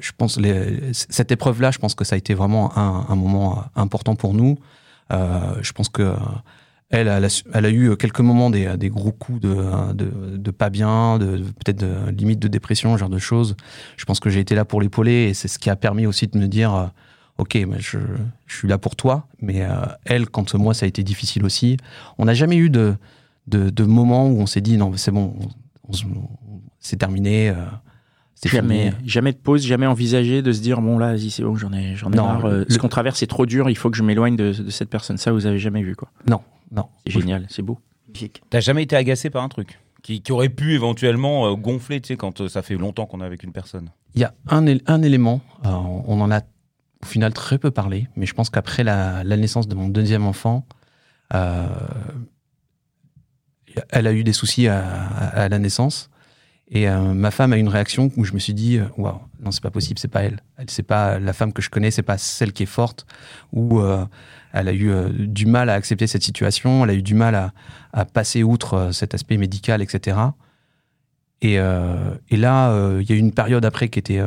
je 0.00 0.12
pense, 0.16 0.38
les- 0.38 0.92
cette 0.92 1.30
épreuve-là, 1.32 1.70
je 1.70 1.78
pense 1.78 1.94
que 1.94 2.04
ça 2.04 2.14
a 2.14 2.18
été 2.18 2.34
vraiment 2.34 2.76
un, 2.76 3.06
un 3.08 3.16
moment 3.16 3.64
important 3.76 4.16
pour 4.16 4.34
nous. 4.34 4.58
Euh, 5.12 5.54
je 5.62 5.72
pense 5.72 5.88
que 5.88 6.14
elle, 6.90 7.06
elle 7.08 7.24
a, 7.24 7.28
su- 7.28 7.44
elle 7.52 7.64
a 7.66 7.70
eu 7.70 7.96
quelques 7.96 8.20
moments 8.20 8.50
des, 8.50 8.76
des 8.76 8.88
gros 8.88 9.12
coups 9.12 9.40
de, 9.40 9.92
de, 9.92 10.36
de 10.36 10.50
pas 10.50 10.70
bien, 10.70 11.18
de, 11.18 11.36
peut-être 11.36 11.78
de 11.78 12.10
limite 12.10 12.38
de 12.38 12.48
dépression, 12.48 12.94
ce 12.94 12.98
genre 13.00 13.08
de 13.10 13.18
choses. 13.18 13.56
Je 13.96 14.04
pense 14.04 14.20
que 14.20 14.30
j'ai 14.30 14.40
été 14.40 14.54
là 14.54 14.64
pour 14.64 14.80
l'épauler 14.80 15.28
et 15.28 15.34
c'est 15.34 15.48
ce 15.48 15.58
qui 15.58 15.70
a 15.70 15.76
permis 15.76 16.06
aussi 16.06 16.26
de 16.26 16.38
me 16.38 16.46
dire, 16.48 16.74
euh, 16.74 16.86
ok, 17.38 17.54
mais 17.68 17.78
je, 17.78 17.98
je 18.46 18.56
suis 18.56 18.68
là 18.68 18.78
pour 18.78 18.96
toi. 18.96 19.26
Mais 19.40 19.62
euh, 19.62 19.74
elle, 20.06 20.28
quand 20.28 20.54
moi 20.54 20.72
ça 20.74 20.84
a 20.86 20.88
été 20.88 21.02
difficile 21.02 21.44
aussi, 21.44 21.76
on 22.16 22.24
n'a 22.24 22.34
jamais 22.34 22.56
eu 22.56 22.70
de, 22.70 22.94
de, 23.48 23.70
de 23.70 23.84
moment 23.84 24.28
où 24.28 24.40
on 24.40 24.46
s'est 24.46 24.60
dit 24.60 24.76
non, 24.76 24.92
c'est 24.96 25.10
bon, 25.10 25.34
on- 25.40 25.48
on 25.88 25.92
se- 25.92 26.04
c'est 26.78 26.96
terminé. 26.96 27.48
euh, 27.50 27.54
c'est 28.34 28.48
Jamais, 28.50 28.92
fini. 28.92 29.08
jamais 29.08 29.32
de 29.32 29.38
pause, 29.38 29.66
jamais 29.66 29.86
envisagé 29.86 30.42
de 30.42 30.52
se 30.52 30.60
dire 30.60 30.80
bon 30.80 30.96
là, 30.98 31.12
vas-y, 31.12 31.30
c'est 31.30 31.42
bon, 31.42 31.56
j'en 31.56 31.72
ai, 31.72 31.96
j'en 31.96 32.12
ai 32.12 32.16
Non, 32.16 32.24
marre. 32.26 32.44
euh, 32.44 32.64
le- 32.68 32.72
Ce 32.72 32.78
qu'on 32.78 32.88
traverse, 32.88 33.18
c'est 33.18 33.26
trop 33.26 33.46
dur. 33.46 33.68
Il 33.68 33.74
faut 33.76 33.90
que 33.90 33.96
je 33.96 34.04
m'éloigne 34.04 34.36
de, 34.36 34.52
de 34.52 34.70
cette 34.70 34.90
personne. 34.90 35.16
Ça, 35.18 35.32
vous 35.32 35.46
avez 35.46 35.58
jamais 35.58 35.82
vu 35.82 35.96
quoi 35.96 36.10
Non, 36.28 36.40
non. 36.70 36.84
C'est 37.04 37.12
génial, 37.14 37.46
c'est 37.48 37.62
beau. 37.62 37.78
T'as 38.50 38.60
jamais 38.60 38.84
été 38.84 38.94
agacé 38.94 39.28
par 39.30 39.42
un 39.42 39.48
truc 39.48 39.80
qui, 40.02 40.22
qui 40.22 40.30
aurait 40.32 40.48
pu 40.50 40.72
éventuellement 40.74 41.46
euh, 41.50 41.54
gonfler, 41.56 42.00
tu 42.00 42.08
sais, 42.08 42.16
quand 42.16 42.40
euh, 42.40 42.48
ça 42.48 42.62
fait 42.62 42.76
longtemps 42.76 43.06
qu'on 43.06 43.20
est 43.20 43.24
avec 43.26 43.42
une 43.42 43.52
personne 43.52 43.90
Il 44.14 44.20
y 44.20 44.24
a 44.24 44.32
un, 44.48 44.64
él- 44.66 44.82
un 44.86 45.02
élément, 45.02 45.40
euh, 45.66 45.70
on 45.70 46.20
en 46.20 46.30
a 46.30 46.38
au 47.02 47.06
final 47.06 47.32
très 47.32 47.58
peu 47.58 47.70
parlé, 47.72 48.06
mais 48.16 48.24
je 48.26 48.34
pense 48.34 48.50
qu'après 48.50 48.84
la, 48.84 49.24
la 49.24 49.36
naissance 49.36 49.66
de 49.68 49.74
mon 49.74 49.88
deuxième 49.88 50.24
enfant, 50.26 50.64
euh, 51.34 51.66
elle 53.90 54.06
a 54.06 54.12
eu 54.12 54.24
des 54.24 54.32
soucis 54.32 54.68
à, 54.68 55.48
la 55.48 55.58
naissance. 55.58 56.10
Et 56.70 56.88
euh, 56.88 57.14
ma 57.14 57.30
femme 57.30 57.52
a 57.54 57.56
eu 57.56 57.60
une 57.60 57.68
réaction 57.68 58.10
où 58.16 58.24
je 58.24 58.34
me 58.34 58.38
suis 58.38 58.52
dit, 58.52 58.76
euh, 58.76 58.84
waouh, 58.98 59.20
non, 59.40 59.50
c'est 59.50 59.62
pas 59.62 59.70
possible, 59.70 59.98
c'est 59.98 60.08
pas 60.08 60.22
elle. 60.22 60.42
Elle, 60.58 60.68
c'est 60.68 60.82
pas 60.82 61.18
la 61.18 61.32
femme 61.32 61.52
que 61.52 61.62
je 61.62 61.70
connais, 61.70 61.90
c'est 61.90 62.02
pas 62.02 62.18
celle 62.18 62.52
qui 62.52 62.64
est 62.64 62.66
forte. 62.66 63.06
Ou 63.52 63.80
euh, 63.80 64.04
elle 64.52 64.68
a 64.68 64.74
eu 64.74 64.90
du 65.26 65.46
mal 65.46 65.70
à 65.70 65.74
accepter 65.74 66.06
cette 66.06 66.22
situation, 66.22 66.84
elle 66.84 66.90
a 66.90 66.94
eu 66.94 67.02
du 67.02 67.14
mal 67.14 67.34
à, 67.92 68.04
passer 68.04 68.42
outre 68.42 68.90
cet 68.92 69.14
aspect 69.14 69.38
médical, 69.38 69.82
etc. 69.82 70.18
Et, 71.40 71.54
et 71.54 72.36
là, 72.36 72.98
il 73.00 73.08
y 73.08 73.12
a 73.12 73.16
eu 73.16 73.18
une 73.18 73.32
période 73.32 73.64
après 73.64 73.88
qui 73.88 73.98
était 73.98 74.22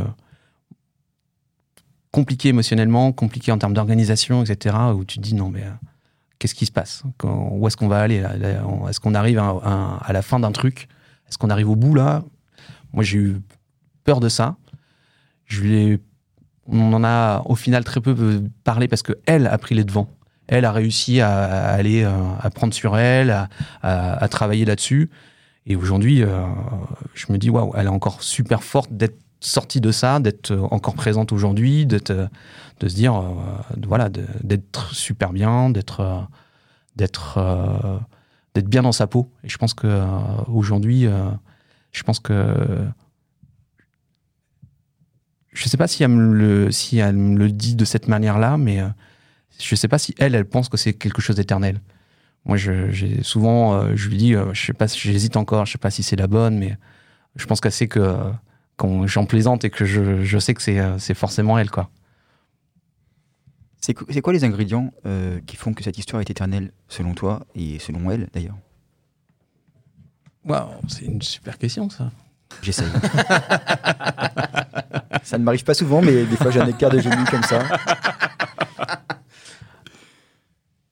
compliquée 2.11 2.49
émotionnellement, 2.49 3.11
compliquée 3.11 3.51
en 3.51 3.57
termes 3.57 3.73
d'organisation, 3.73 4.43
etc. 4.43 4.75
Où 4.95 5.05
tu 5.05 5.17
te 5.17 5.23
dis 5.23 5.33
non 5.33 5.49
mais 5.49 5.63
qu'est-ce 6.41 6.55
qui 6.55 6.65
se 6.65 6.71
passe 6.71 7.03
Où 7.23 7.67
est-ce 7.67 7.77
qu'on 7.77 7.87
va 7.87 7.99
aller 7.99 8.23
Est-ce 8.89 8.99
qu'on 8.99 9.13
arrive 9.13 9.37
à, 9.39 10.11
la 10.11 10.21
fin 10.23 10.39
d'un 10.39 10.51
truc 10.51 10.87
Est-ce 11.29 11.37
qu'on 11.37 11.51
arrive 11.51 11.69
au 11.69 11.75
bout 11.75 11.93
là 11.93 12.23
Moi 12.93 13.03
j'ai 13.03 13.19
eu 13.19 13.41
peur 14.03 14.19
de 14.19 14.27
ça. 14.27 14.55
Je 15.45 15.61
lui 15.61 15.75
ai- 15.75 15.99
on 16.65 16.93
en 16.93 17.03
a 17.03 17.43
au 17.45 17.55
final 17.55 17.83
très 17.83 18.01
peu 18.01 18.41
parlé 18.63 18.87
parce 18.87 19.03
que 19.03 19.13
elle 19.27 19.45
a 19.45 19.57
pris 19.57 19.75
les 19.75 19.83
devants. 19.83 20.09
Elle 20.47 20.65
a 20.65 20.71
réussi 20.71 21.21
à, 21.21 21.29
aller 21.65 22.03
euh, 22.03 22.11
à 22.39 22.49
prendre 22.49 22.73
sur 22.73 22.97
elle, 22.97 23.47
à 23.83 24.27
travailler 24.29 24.65
là-dessus. 24.65 25.09
Et 25.65 25.75
aujourd'hui, 25.75 26.23
euh, 26.23 26.45
je 27.13 27.31
me 27.31 27.37
dis, 27.37 27.49
waouh, 27.49 27.71
elle 27.75 27.85
est 27.85 27.89
encore 27.89 28.23
super 28.23 28.63
forte 28.63 28.91
d'être 28.91 29.17
sortie 29.41 29.81
de 29.81 29.91
ça, 29.91 30.19
d'être 30.19 30.51
euh, 30.51 30.67
encore 30.71 30.93
présente 30.93 31.31
aujourd'hui, 31.31 31.87
euh, 32.09 32.27
de 32.79 32.87
se 32.87 32.95
dire, 32.95 33.15
euh, 33.15 33.77
voilà, 33.85 34.09
d'être 34.09 34.93
super 34.93 35.33
bien, 35.33 35.69
d'être, 35.69 36.27
d'être, 36.95 38.01
d'être 38.53 38.67
bien 38.67 38.83
dans 38.83 38.91
sa 38.91 39.07
peau. 39.07 39.31
Et 39.43 39.49
je 39.49 39.57
pense 39.57 39.73
que 39.73 40.03
aujourd'hui, 40.47 41.07
je 41.91 42.03
pense 42.03 42.19
que 42.19 42.55
je 45.53 45.67
sais 45.67 45.77
pas 45.77 45.87
si 45.87 46.03
elle 46.03 46.09
me 46.09 47.37
le, 47.37 47.51
dit 47.51 47.75
de 47.75 47.85
cette 47.85 48.07
manière-là, 48.07 48.57
mais 48.57 48.81
je 49.59 49.75
sais 49.75 49.87
pas 49.87 49.99
si 49.99 50.15
elle, 50.17 50.33
elle 50.33 50.45
pense 50.45 50.69
que 50.69 50.77
c'est 50.77 50.93
quelque 50.93 51.21
chose 51.21 51.35
d'éternel. 51.35 51.81
Moi, 52.45 52.57
souvent, 53.21 53.95
je 53.95 54.09
lui 54.09 54.17
dis, 54.17 54.33
je 54.53 54.65
sais 54.65 54.73
pas, 54.73 54.87
si 54.87 54.99
j'hésite 54.99 55.37
encore, 55.37 55.67
je 55.67 55.73
sais 55.73 55.77
pas 55.77 55.91
si 55.91 56.01
c'est 56.01 56.15
la 56.15 56.27
bonne, 56.27 56.57
mais 56.57 56.77
je 57.35 57.45
pense 57.45 57.61
qu'elle 57.61 57.71
sait 57.71 57.87
que 57.87 58.31
quand 58.81 59.05
j'en 59.05 59.25
plaisante 59.27 59.63
et 59.63 59.69
que 59.69 59.85
je, 59.85 60.23
je 60.23 60.39
sais 60.39 60.55
que 60.55 60.61
c'est, 60.63 60.79
euh, 60.79 60.97
c'est 60.97 61.13
forcément 61.13 61.59
elle, 61.59 61.69
quoi. 61.69 61.91
C'est 63.79 63.93
qu- 63.93 64.05
c'est 64.09 64.21
quoi 64.21 64.33
les 64.33 64.43
ingrédients 64.43 64.91
euh, 65.05 65.39
qui 65.45 65.55
font 65.55 65.71
que 65.73 65.83
cette 65.83 65.99
histoire 65.99 66.19
est 66.21 66.29
éternelle 66.31 66.71
selon 66.87 67.13
toi 67.13 67.45
et 67.53 67.77
selon 67.77 68.09
elle 68.09 68.27
d'ailleurs? 68.33 68.57
Waouh, 70.45 70.69
c'est 70.87 71.05
une 71.05 71.21
super 71.21 71.59
question, 71.59 71.91
ça. 71.91 72.09
J'essaye. 72.63 72.87
ça 75.23 75.37
ne 75.37 75.43
m'arrive 75.43 75.63
pas 75.63 75.73
souvent, 75.75 76.01
mais 76.01 76.25
des 76.25 76.35
fois 76.37 76.49
j'ai 76.51 76.59
un 76.59 76.67
écart 76.67 76.89
de 76.89 76.99
génie 76.99 77.23
comme 77.29 77.43
ça. 77.43 77.61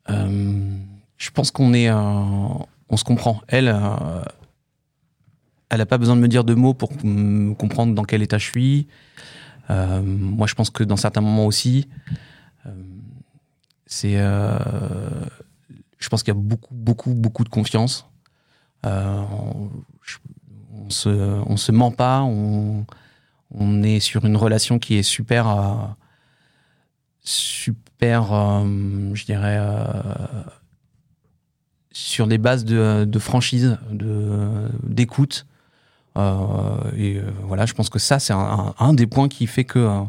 Euh, 0.10 0.78
je 1.18 1.30
pense 1.32 1.52
qu'on 1.52 1.74
est, 1.74 1.90
euh, 1.90 1.94
on 2.90 2.98
se 2.98 3.04
comprend. 3.04 3.42
Elle, 3.48 3.68
euh, 3.68 4.24
elle 5.70 5.82
a 5.82 5.86
pas 5.86 5.98
besoin 5.98 6.16
de 6.16 6.22
me 6.22 6.28
dire 6.28 6.44
deux 6.44 6.56
mots 6.56 6.74
pour 6.74 6.92
me 7.04 7.54
comprendre 7.54 7.94
dans 7.94 8.04
quel 8.04 8.22
état 8.22 8.38
je 8.38 8.46
suis. 8.46 8.88
Euh, 9.70 10.02
moi, 10.02 10.48
je 10.48 10.56
pense 10.56 10.70
que 10.70 10.84
dans 10.84 10.98
certains 10.98 11.22
moments 11.22 11.46
aussi, 11.46 11.88
euh, 12.66 12.72
c'est, 13.86 14.16
euh, 14.18 14.58
je 16.00 16.10
pense 16.10 16.24
qu'il 16.24 16.34
y 16.34 16.38
a 16.38 16.40
beaucoup, 16.40 16.74
beaucoup, 16.74 17.14
beaucoup 17.14 17.44
de 17.44 17.50
confiance. 17.50 18.08
Euh, 18.86 19.24
on, 20.74 20.90
se, 20.90 21.72
ment 21.72 21.92
pas. 21.92 22.22
On, 22.22 22.86
est 23.84 24.00
sur 24.00 24.26
une 24.26 24.38
relation 24.38 24.80
qui 24.80 24.96
est 24.96 25.04
super. 25.04 25.96
super, 27.22 28.24
je 29.14 29.26
dirais, 29.26 29.60
sur 31.92 32.26
des 32.26 32.38
bases 32.38 32.66
de, 32.66 33.06
de 33.06 33.20
franchise, 33.20 33.78
de, 33.92 34.68
d'écoute. 34.84 35.46
Euh, 36.18 36.92
et 36.98 37.18
euh, 37.18 37.32
voilà, 37.44 37.66
je 37.66 37.74
pense 37.74 37.90
que 37.90 38.00
ça, 38.00 38.20
c'est 38.20 38.34
un, 38.34 38.94
des 38.94 39.08
points 39.08 39.30
qui 39.30 39.48
fait 39.48 39.64
que 39.64 39.80
euh, 39.80 40.02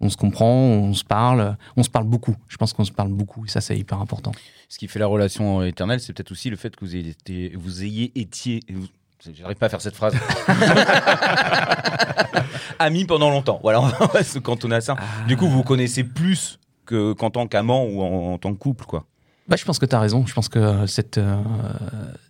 on 0.00 0.08
se 0.10 0.16
comprend, 0.16 0.46
on 0.52 0.94
se 0.94 1.04
parle, 1.04 1.56
on 1.76 1.82
se 1.82 1.90
parle 1.90 2.04
beaucoup. 2.06 2.36
Je 2.48 2.56
pense 2.56 2.72
qu'on 2.72 2.84
se 2.84 2.92
parle 2.92 3.10
beaucoup 3.12 3.44
et 3.46 3.48
ça, 3.48 3.60
c'est 3.60 3.76
hyper 3.76 4.00
important. 4.00 4.32
Ce 4.68 4.78
qui 4.78 4.88
fait 4.88 4.98
la 4.98 5.06
relation 5.06 5.62
éternelle, 5.62 6.00
c'est 6.00 6.12
peut-être 6.12 6.32
aussi 6.32 6.50
le 6.50 6.56
fait 6.56 6.74
que 6.76 6.84
vous 6.84 6.94
ayez 6.96 7.10
été, 7.10 7.52
vous 7.56 7.82
ayez 7.82 8.12
été, 8.20 8.60
vous- 8.72 8.86
j'arrive 9.32 9.56
pas 9.56 9.66
à 9.66 9.70
faire 9.70 9.80
cette 9.80 9.96
phrase. 9.96 10.14
Amis 12.78 13.04
pendant 13.06 13.30
longtemps. 13.30 13.58
Voilà, 13.62 13.80
on 13.80 13.86
va 14.06 14.22
se 14.22 14.38
cantonner 14.38 14.76
à 14.76 14.80
ça. 14.80 14.96
Du 15.26 15.36
coup, 15.36 15.46
vous 15.46 15.58
vous 15.58 15.62
connaissez 15.62 16.04
plus 16.04 16.58
que 16.84 17.12
qu'en 17.14 17.30
tant 17.30 17.46
qu'amant 17.46 17.84
ou 17.84 18.02
en, 18.02 18.34
en 18.34 18.38
tant 18.38 18.52
que 18.52 18.58
couple, 18.58 18.84
quoi. 18.84 19.04
Bah, 19.48 19.56
je 19.56 19.64
pense 19.64 19.78
que 19.78 19.86
tu 19.86 19.94
as 19.94 20.00
raison. 20.00 20.26
Je 20.26 20.34
pense 20.34 20.48
que 20.48 20.58
euh, 20.58 20.86
cette, 20.86 21.18
euh, 21.18 21.36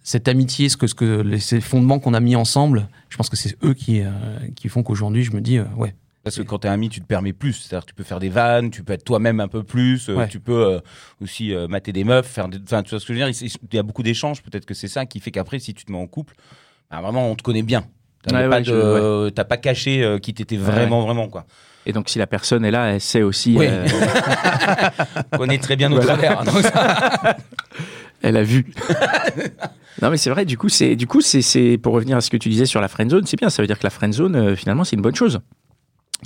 cette 0.03 0.29
amitié, 0.29 0.69
ce 0.69 0.77
que, 0.77 0.87
ce 0.87 0.95
que 0.95 1.23
les, 1.23 1.39
ces 1.41 1.61
fondements 1.61 1.99
qu'on 1.99 2.13
a 2.15 2.21
mis 2.21 2.37
ensemble, 2.37 2.89
je 3.09 3.17
pense 3.17 3.31
que 3.31 3.37
c'est 3.37 3.57
eux 3.65 3.73
qui, 3.75 4.03
euh, 4.03 4.11
qui 4.55 4.69
font 4.69 4.83
qu'aujourd'hui, 4.83 5.23
je 5.23 5.33
me 5.33 5.41
dis, 5.41 5.57
euh, 5.59 5.65
ouais, 5.77 5.95
Parce 6.25 6.37
que 6.37 6.43
quand 6.43 6.59
t'es 6.59 6.69
ami, 6.69 6.89
tu 6.91 7.01
te 7.01 7.07
permets 7.07 7.33
plus. 7.33 7.55
C'est-à-dire 7.55 7.87
que 7.87 7.91
tu 7.91 7.95
peux 7.95 8.05
faire 8.05 8.19
des 8.21 8.29
vannes, 8.29 8.71
tu 8.71 8.83
peux 8.83 8.93
être 8.93 9.05
toi-même 9.05 9.41
un 9.41 9.49
peu 9.49 9.63
plus, 9.63 10.09
Ouais. 10.11 10.29
tu 10.29 10.41
peux 10.41 10.81
aussi 11.23 11.55
mater 11.69 11.93
des 11.93 12.05
meufs, 12.05 12.27
faire 12.27 12.49
des... 12.49 12.59
Enfin, 12.63 12.83
tu 12.83 12.91
vois 12.91 13.01
ce 13.01 13.07
que 13.07 13.15
je 13.15 13.19
veux 13.19 13.31
dire? 13.31 13.43
Il 13.43 13.47
il 13.71 13.75
y 13.75 13.79
a 13.79 13.83
beaucoup 13.83 14.03
d'échanges. 14.03 14.43
Peut-être 14.43 14.67
que 14.67 14.75
c'est 14.75 14.89
ça 14.89 15.07
qui 15.07 15.21
fait 15.21 15.31
qu'après, 15.31 15.59
si 15.59 15.73
tu 15.73 15.85
te 15.85 15.93
mets 15.93 15.99
en 15.99 16.07
couple, 16.07 16.35
bah, 16.91 17.01
vraiment, 17.01 17.31
on 17.31 17.35
te 17.35 17.43
connaît 17.43 17.63
bien. 17.63 17.85
T'as 18.27 18.37
Ouais, 18.49 18.49
pas, 18.49 19.55
ouais, 19.55 19.61
caché 19.61 20.03
euh, 20.03 20.19
qui 20.19 20.35
t'étais 20.35 20.57
vraiment, 20.57 21.03
vraiment, 21.03 21.29
quoi. 21.29 21.45
Et 21.89 21.93
donc, 21.93 22.09
si 22.09 22.19
la 22.19 22.27
personne 22.27 22.65
est 22.65 22.71
là, 22.73 22.87
elle 22.95 23.01
sait 23.01 23.23
aussi. 23.23 23.55
Oui. 23.57 23.67
euh, 23.69 23.87
On 25.33 25.39
connaît 25.39 25.59
très 25.59 25.77
bien 25.77 25.89
nos 25.89 26.01
travers. 26.01 26.41
hein, 26.41 26.45
donc 26.45 26.61
ça- 26.63 27.37
elle 28.23 28.37
a 28.37 28.43
vu. 28.43 28.67
non, 30.03 30.11
mais 30.11 30.17
c'est 30.17 30.31
vrai. 30.31 30.45
Du 30.45 30.59
coup, 30.59 30.69
c'est 30.69 30.97
du 30.97 31.07
coup, 31.07 31.21
c'est 31.21 31.43
c'est 31.43 31.79
pour 31.79 31.95
revenir 31.95 32.17
à 32.17 32.21
ce 32.21 32.31
que 32.31 32.37
tu 32.37 32.49
disais 32.49 32.67
sur 32.67 32.81
la 32.81 32.89
friend 32.89 33.11
zone. 33.11 33.27
C'est 33.27 33.39
bien. 33.39 33.51
Ça 33.51 33.63
veut 33.63 33.67
dire 33.69 33.79
que 33.79 33.85
la 33.85 33.91
friend 33.91 34.13
zone, 34.13 34.35
euh, 34.35 34.57
finalement, 34.57 34.83
c'est 34.85 34.97
une 34.97 35.03
bonne 35.03 35.15
chose. 35.15 35.41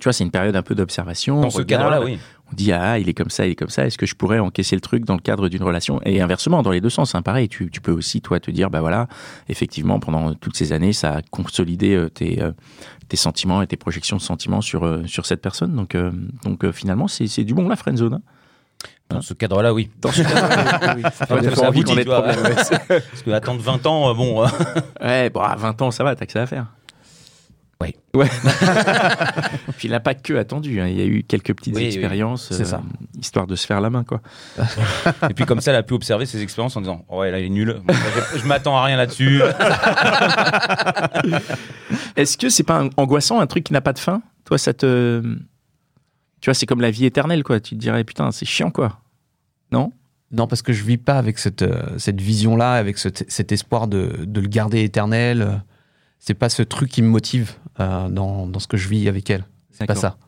Tu 0.01 0.05
vois, 0.05 0.13
c'est 0.13 0.25
une 0.25 0.31
période 0.31 0.57
un 0.57 0.63
peu 0.63 0.75
d'observation. 0.75 1.41
Dans 1.43 1.51
ce 1.51 1.63
cadre-là, 1.63 2.01
oui. 2.01 2.19
On 2.53 2.57
dit 2.57 2.73
ah, 2.73 2.99
il 2.99 3.09
est 3.09 3.15
comme 3.15 3.31
ça, 3.31 3.47
il 3.47 3.53
est 3.53 3.57
comme 3.57 3.69
ça. 3.71 3.87
Est-ce 3.87 3.97
que 3.97 4.07
je 4.07 4.15
pourrais 4.15 4.39
encaisser 4.41 4.75
le 4.75 4.81
truc 4.81 5.05
dans 5.05 5.15
le 5.15 5.21
cadre 5.21 5.49
d'une 5.49 5.63
relation? 5.63 6.01
Et 6.05 6.21
inversement, 6.21 6.63
dans 6.63 6.73
les 6.73 6.81
deux 6.81 6.91
sens, 6.91 7.15
hein, 7.15 7.23
pareil. 7.23 7.49
Tu, 7.49 7.71
tu 7.71 7.81
peux 7.81 7.93
aussi 7.93 8.21
toi 8.21 8.41
te 8.41 8.51
dire 8.51 8.71
bah 8.71 8.81
voilà, 8.81 9.07
effectivement, 9.49 10.01
pendant 10.01 10.35
toutes 10.35 10.57
ces 10.57 10.73
années, 10.73 10.93
ça 10.93 11.17
a 11.17 11.23
consolidé 11.31 11.95
euh, 11.95 12.09
tes 12.09 12.43
euh, 12.43 12.51
tes 13.09 13.17
sentiments 13.17 13.63
et 13.63 13.67
tes 13.67 13.77
projections 13.77 14.17
de 14.17 14.23
sentiments 14.23 14.61
sur 14.61 14.85
euh, 14.85 15.05
sur 15.07 15.27
cette 15.27 15.41
personne. 15.43 15.75
Donc 15.77 15.95
euh, 15.95 16.11
donc 16.45 16.69
finalement, 16.73 17.07
c'est 17.09 17.27
c'est 17.29 17.45
du 17.45 17.55
bon 17.55 17.69
la 17.69 17.77
friend 17.77 17.97
zone. 17.99 18.15
hein. 18.15 18.23
Dans 19.11 19.21
ce 19.23 19.35
cadre-là, 19.35 19.75
oui. 19.75 19.91
Dans 20.01 20.13
ce 20.13 20.23
cadre-là, 20.23 20.95
oui, 20.97 21.03
Parce 22.89 23.23
que 23.25 23.31
attendre 23.33 23.61
20 23.61 23.85
ans, 23.87 24.15
bon. 24.15 24.45
Ouais, 25.03 25.31
bon, 25.31 25.41
à 25.41 25.57
20 25.57 25.83
ans, 25.83 25.91
ça 25.91 26.05
va, 26.05 26.15
t'as 26.15 26.27
que 26.27 26.33
ça 26.33 26.43
à 26.43 26.47
faire. 26.47 26.67
Ouais. 27.83 27.97
Ouais. 28.15 28.29
Puis 29.79 29.89
il 29.89 29.91
n'a 29.93 30.01
pas 30.01 30.15
que 30.15 30.35
attendu, 30.35 30.81
hein. 30.81 30.87
il 30.89 30.99
y 30.99 31.01
a 31.01 31.07
eu 31.07 31.23
quelques 31.23 31.55
petites 31.55 31.75
Oui, 31.75 31.83
oui. 31.83 31.87
expériences, 31.89 32.49
C'est 32.53 32.67
ça. 32.67 32.83
histoire 33.19 33.47
de 33.47 33.57
se 33.57 33.67
faire 33.67 33.81
la 33.81 33.89
main, 33.89 34.05
quoi. 34.05 34.21
Et 35.31 35.35
puis 35.35 35.47
comme 35.47 35.61
ça, 35.63 35.71
elle 35.71 35.79
a 35.79 35.83
pu 35.83 35.95
observer 35.95 36.27
ses 36.27 36.43
expériences 36.43 36.77
en 36.77 36.83
disant, 36.83 37.05
oh, 37.09 37.21
ouais, 37.21 37.31
là, 37.31 37.39
il 37.39 37.47
est 37.47 37.49
nul. 37.49 37.81
Bon, 37.85 37.95
je- 38.37 38.47
m'attends 38.47 38.77
à 38.77 38.85
rien 38.85 38.97
là-dessus. 38.99 39.41
Est-ce 42.17 42.37
que 42.37 42.49
c'est 42.49 42.63
pas 42.65 42.81
un- 42.81 42.91
angoissant, 42.97 43.41
un 43.41 43.47
truc 43.47 43.65
qui 43.65 43.73
n'a 43.73 43.81
pas 43.81 43.93
de 43.93 43.99
fin 43.99 44.23
Toi, 44.45 44.59
ça 44.59 44.73
te... 44.75 45.23
Tu 46.41 46.47
vois, 46.47 46.55
c'est 46.55 46.67
comme 46.67 46.81
la 46.81 46.91
vie 46.91 47.05
éternelle, 47.07 47.43
quoi. 47.43 47.61
Tu 47.61 47.75
te 47.77 47.81
dirais, 47.81 48.03
putain, 48.05 48.31
c'est 48.31 48.47
chiant, 48.47 48.71
quoi. 48.71 49.01
Non? 49.73 49.93
Non, 50.33 50.47
parce 50.47 50.63
que 50.63 50.73
je 50.73 50.85
vis 50.85 50.97
pas 50.97 51.19
avec 51.19 51.39
cette, 51.39 51.63
euh, 51.63 51.83
cette 51.99 52.21
vision-là, 52.21 52.73
avec 52.75 52.99
cet, 52.99 53.31
cet 53.31 53.53
espoir 53.53 53.89
de, 53.89 54.25
de 54.25 54.41
le 54.41 54.49
garder 54.49 54.83
éternel. 54.83 55.63
C'est 56.21 56.35
pas 56.35 56.51
ce 56.51 56.63
truc 56.63 56.91
qui 56.91 57.03
me 57.03 57.09
motive 57.09 57.55
euh, 57.81 58.09
dans, 58.09 58.47
dans 58.47 58.61
ce 58.61 58.69
que 58.69 58.77
je 58.77 58.89
vis 58.89 59.09
avec 59.09 59.31
elle. 59.31 59.45
C'est 59.71 59.87
pas 59.87 59.95
ça. 59.95 60.19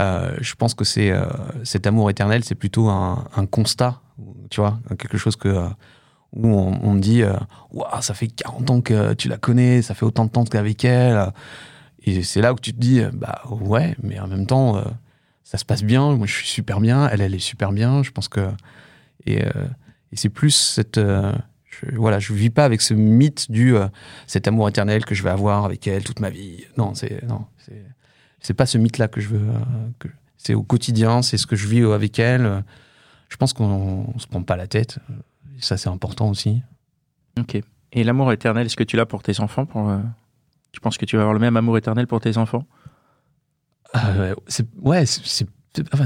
Euh, 0.00 0.36
je 0.40 0.54
pense 0.54 0.74
que 0.74 0.84
c'est 0.84 1.10
euh, 1.10 1.26
cet 1.64 1.86
amour 1.86 2.08
éternel, 2.08 2.44
c'est 2.44 2.54
plutôt 2.54 2.88
un, 2.88 3.28
un 3.36 3.44
constat, 3.44 4.00
tu 4.48 4.60
vois, 4.60 4.78
quelque 4.98 5.18
chose 5.18 5.36
que 5.36 5.68
où 6.32 6.48
on, 6.48 6.80
on 6.82 6.92
me 6.94 7.00
dit, 7.00 7.22
Ouah, 7.72 8.00
ça 8.00 8.14
fait 8.14 8.28
40 8.28 8.70
ans 8.70 8.80
que 8.80 9.14
tu 9.14 9.28
la 9.28 9.36
connais, 9.36 9.82
ça 9.82 9.94
fait 9.94 10.04
autant 10.04 10.24
de 10.24 10.30
temps 10.30 10.44
que 10.44 10.50
t'es 10.50 10.58
avec 10.58 10.84
elle. 10.84 11.32
Et 12.02 12.22
c'est 12.22 12.40
là 12.40 12.52
où 12.52 12.58
tu 12.58 12.72
te 12.72 12.78
dis, 12.78 13.02
bah 13.12 13.42
ouais, 13.50 13.96
mais 14.02 14.18
en 14.18 14.26
même 14.26 14.46
temps, 14.46 14.82
ça 15.44 15.58
se 15.58 15.64
passe 15.64 15.84
bien. 15.84 16.12
Moi, 16.12 16.26
je 16.26 16.34
suis 16.34 16.48
super 16.48 16.80
bien. 16.80 17.08
Elle, 17.08 17.20
elle 17.20 17.34
est 17.34 17.38
super 17.38 17.70
bien. 17.70 18.02
Je 18.02 18.10
pense 18.10 18.26
que 18.28 18.48
et, 19.26 19.38
et 19.38 20.16
c'est 20.16 20.28
plus 20.28 20.50
cette 20.50 20.98
je, 21.82 21.96
voilà, 21.96 22.18
je 22.18 22.32
vis 22.32 22.50
pas 22.50 22.64
avec 22.64 22.80
ce 22.80 22.94
mythe 22.94 23.50
du 23.50 23.74
euh, 23.76 23.86
cet 24.26 24.46
amour 24.48 24.68
éternel 24.68 25.04
que 25.04 25.14
je 25.14 25.22
vais 25.22 25.30
avoir 25.30 25.64
avec 25.64 25.86
elle 25.86 26.04
toute 26.04 26.20
ma 26.20 26.30
vie. 26.30 26.64
Non, 26.76 26.94
c'est 26.94 27.22
non, 27.26 27.46
c'est 27.58 27.84
c'est 28.40 28.54
pas 28.54 28.66
ce 28.66 28.78
mythe-là 28.78 29.08
que 29.08 29.20
je 29.20 29.28
veux. 29.28 29.48
euh, 29.48 30.08
c'est 30.36 30.54
au 30.54 30.62
quotidien, 30.62 31.22
c'est 31.22 31.38
ce 31.38 31.46
que 31.46 31.56
je 31.56 31.66
vis 31.66 31.82
avec 31.84 32.18
elle. 32.18 32.62
Je 33.30 33.36
pense 33.36 33.52
qu'on 33.54 34.06
on 34.14 34.18
se 34.18 34.26
prend 34.26 34.42
pas 34.42 34.56
la 34.56 34.66
tête. 34.66 34.98
Ça, 35.58 35.76
c'est 35.76 35.88
important 35.88 36.28
aussi. 36.28 36.62
Ok. 37.38 37.58
Et 37.92 38.04
l'amour 38.04 38.30
éternel, 38.32 38.66
est-ce 38.66 38.76
que 38.76 38.84
tu 38.84 38.96
l'as 38.96 39.06
pour 39.06 39.22
tes 39.22 39.40
enfants 39.40 39.64
pour, 39.66 39.88
euh, 39.88 39.98
Tu 40.72 40.80
penses 40.80 40.98
que 40.98 41.06
tu 41.06 41.16
vas 41.16 41.22
avoir 41.22 41.32
le 41.34 41.40
même 41.40 41.56
amour 41.56 41.78
éternel 41.78 42.06
pour 42.06 42.20
tes 42.20 42.36
enfants? 42.36 42.66
Euh, 43.96 44.34
ouais, 44.82 45.06
c'est- 45.06 45.46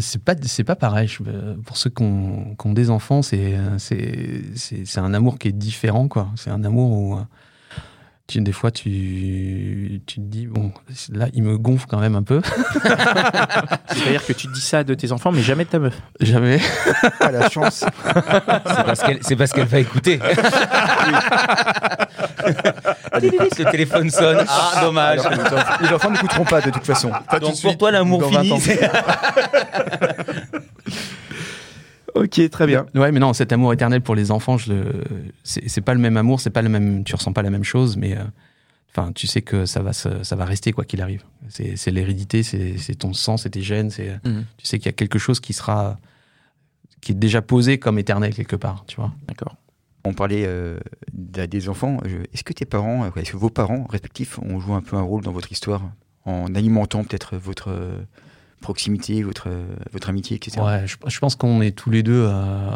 c'est 0.01 0.23
pas 0.23 0.35
c'est 0.43 0.65
pas 0.65 0.77
pareil. 0.77 1.11
Euh, 1.27 1.57
pour 1.65 1.77
ceux 1.77 1.91
qui 1.91 2.03
ont, 2.03 2.73
des 2.73 2.91
enfants, 2.91 3.23
c'est 3.23 3.57
c'est 3.79 4.43
c'est 4.55 4.85
c'est 4.87 5.01
un 5.01 5.13
amour 5.15 5.39
qui 5.39 5.49
est 5.49 5.53
différent 5.53 6.09
quoi. 6.09 6.31
C'est 6.37 6.51
un 6.51 6.65
amour 6.65 6.91
où 6.91 7.15
euh, 7.17 7.23
tu, 8.29 8.41
des 8.43 8.53
fois 8.53 8.71
tu 8.71 10.01
tu 10.07 10.17
te 10.17 10.21
dis 10.21 10.47
bon 10.47 10.71
là 11.13 11.27
il 11.33 11.43
me 11.43 11.57
gonfle 11.59 11.87
quand 11.89 11.99
même 11.99 12.15
un 12.15 12.23
peu. 12.23 12.41
C'est-à-dire 13.89 14.25
que 14.27 14.33
tu 14.35 14.47
te 14.49 14.53
dis 14.53 14.61
ça 14.61 14.85
de 14.85 14.95
tes 14.95 15.13
enfants, 15.13 15.33
mais 15.33 15.41
jamais 15.43 15.65
de 15.65 15.71
ta 15.71 15.79
meuf. 15.79 15.95
Jamais. 16.21 16.61
Pas 17.19 17.33
la 17.33 17.49
chance. 17.49 17.85
C'est 18.05 18.85
parce 18.85 19.01
qu'elle, 19.03 19.19
c'est 19.23 19.37
parce 19.37 19.53
qu'elle 19.53 19.67
va 19.67 19.79
écouter. 19.81 20.21
Le 23.23 23.71
téléphone 23.71 24.11
sonne. 24.11 24.45
Ah, 24.49 24.81
dommage. 24.83 25.21
Alors, 25.21 25.33
les 25.33 25.87
enfants- 25.89 25.95
enfants 25.95 26.11
n'écouteront 26.11 26.45
pas 26.45 26.61
de 26.61 26.71
toute 26.71 26.85
façon. 26.87 27.11
Pas 27.11 27.23
tout 27.31 27.37
de 27.37 27.41
Donc 27.47 27.55
suite, 27.55 27.63
pour 27.65 27.79
toi, 27.79 27.91
l'amour 27.91 28.21
dans 28.21 28.31
20 28.31 28.43
fini, 28.43 28.61
Ok, 32.25 32.51
très 32.51 32.67
bien. 32.67 32.87
Ouais, 32.95 33.13
mais 33.13 33.21
non, 33.21 33.33
cet 33.33 33.53
amour 33.53 33.73
éternel 33.73 34.01
pour 34.01 34.15
les 34.15 34.31
enfants, 34.31 34.59
je 34.59 34.73
le 34.73 34.93
c'est 35.45 35.81
pas 35.81 35.95
le 35.95 36.01
même 36.01 36.17
amour, 36.17 36.41
c'est 36.41 36.51
pas 36.51 36.63
le 36.63 36.69
même. 36.69 37.05
Tu 37.05 37.15
ressens 37.15 37.33
pas 37.33 37.43
la 37.43 37.51
même 37.51 37.65
chose, 37.65 37.97
mais 37.97 38.17
euh, 38.17 38.23
enfin 38.91 39.13
tu 39.13 39.27
sais 39.27 39.43
que 39.43 39.67
ça 39.67 39.83
va 39.83 39.93
se- 39.93 40.23
ça 40.25 40.35
va 40.37 40.45
rester 40.45 40.73
quoi 40.73 40.85
qu'il 40.85 41.01
arrive. 41.03 41.23
C'est 41.49 41.91
l'hérédité, 41.91 42.43
c'est 42.43 42.95
ton 42.99 43.13
sang, 43.13 43.37
c'est 43.37 43.51
tes 43.51 43.63
gènes, 43.63 43.91
c'est 43.91 44.19
Mhm. 44.25 44.45
tu 44.57 44.67
sais 44.67 44.79
qu'il 44.79 44.87
y 44.87 44.89
a 44.89 44.93
quelque 44.93 45.19
chose 45.19 45.39
qui 45.41 45.53
sera 45.53 45.99
qui 47.01 47.13
est 47.13 47.15
déjà 47.15 47.41
posé 47.43 47.79
comme 47.79 47.99
éternel 47.99 48.35
quelque 48.35 48.57
part, 48.57 48.85
tu 48.89 48.97
vois. 48.97 49.13
D'accord. 49.29 49.55
On 50.05 50.15
parlait 50.15 50.45
euh, 50.47 50.79
des 51.13 51.69
enfants. 51.69 51.99
Je- 52.05 52.17
Est-ce 52.33 52.43
que 52.43 52.53
tes 52.53 52.65
parents, 52.65 53.05
euh, 53.05 53.11
est-ce 53.21 53.33
que 53.33 53.37
vos 53.37 53.51
parents 53.51 53.85
respectifs 53.89 54.39
ont 54.41 54.59
joué 54.59 54.75
un 54.75 54.81
peu 54.83 54.97
un 54.97 55.03
rôle 55.03 55.23
dans 55.23 55.33
votre 55.33 55.53
histoire 55.53 55.83
en 56.25 56.53
alimentant 56.55 57.05
peut-être 57.05 57.37
votre 57.37 57.69
euh, 57.71 57.99
proximité, 58.61 59.23
votre, 59.23 59.49
votre 59.93 60.09
amitié, 60.09 60.37
etc. 60.37 60.61
Ouais, 60.65 60.87
je, 60.87 60.97
je 61.07 61.19
pense 61.19 61.35
qu'on 61.37 61.61
est 61.61 61.73
tous 61.77 61.91
les 61.91 62.03
deux 62.03 62.25
euh, 62.29 62.71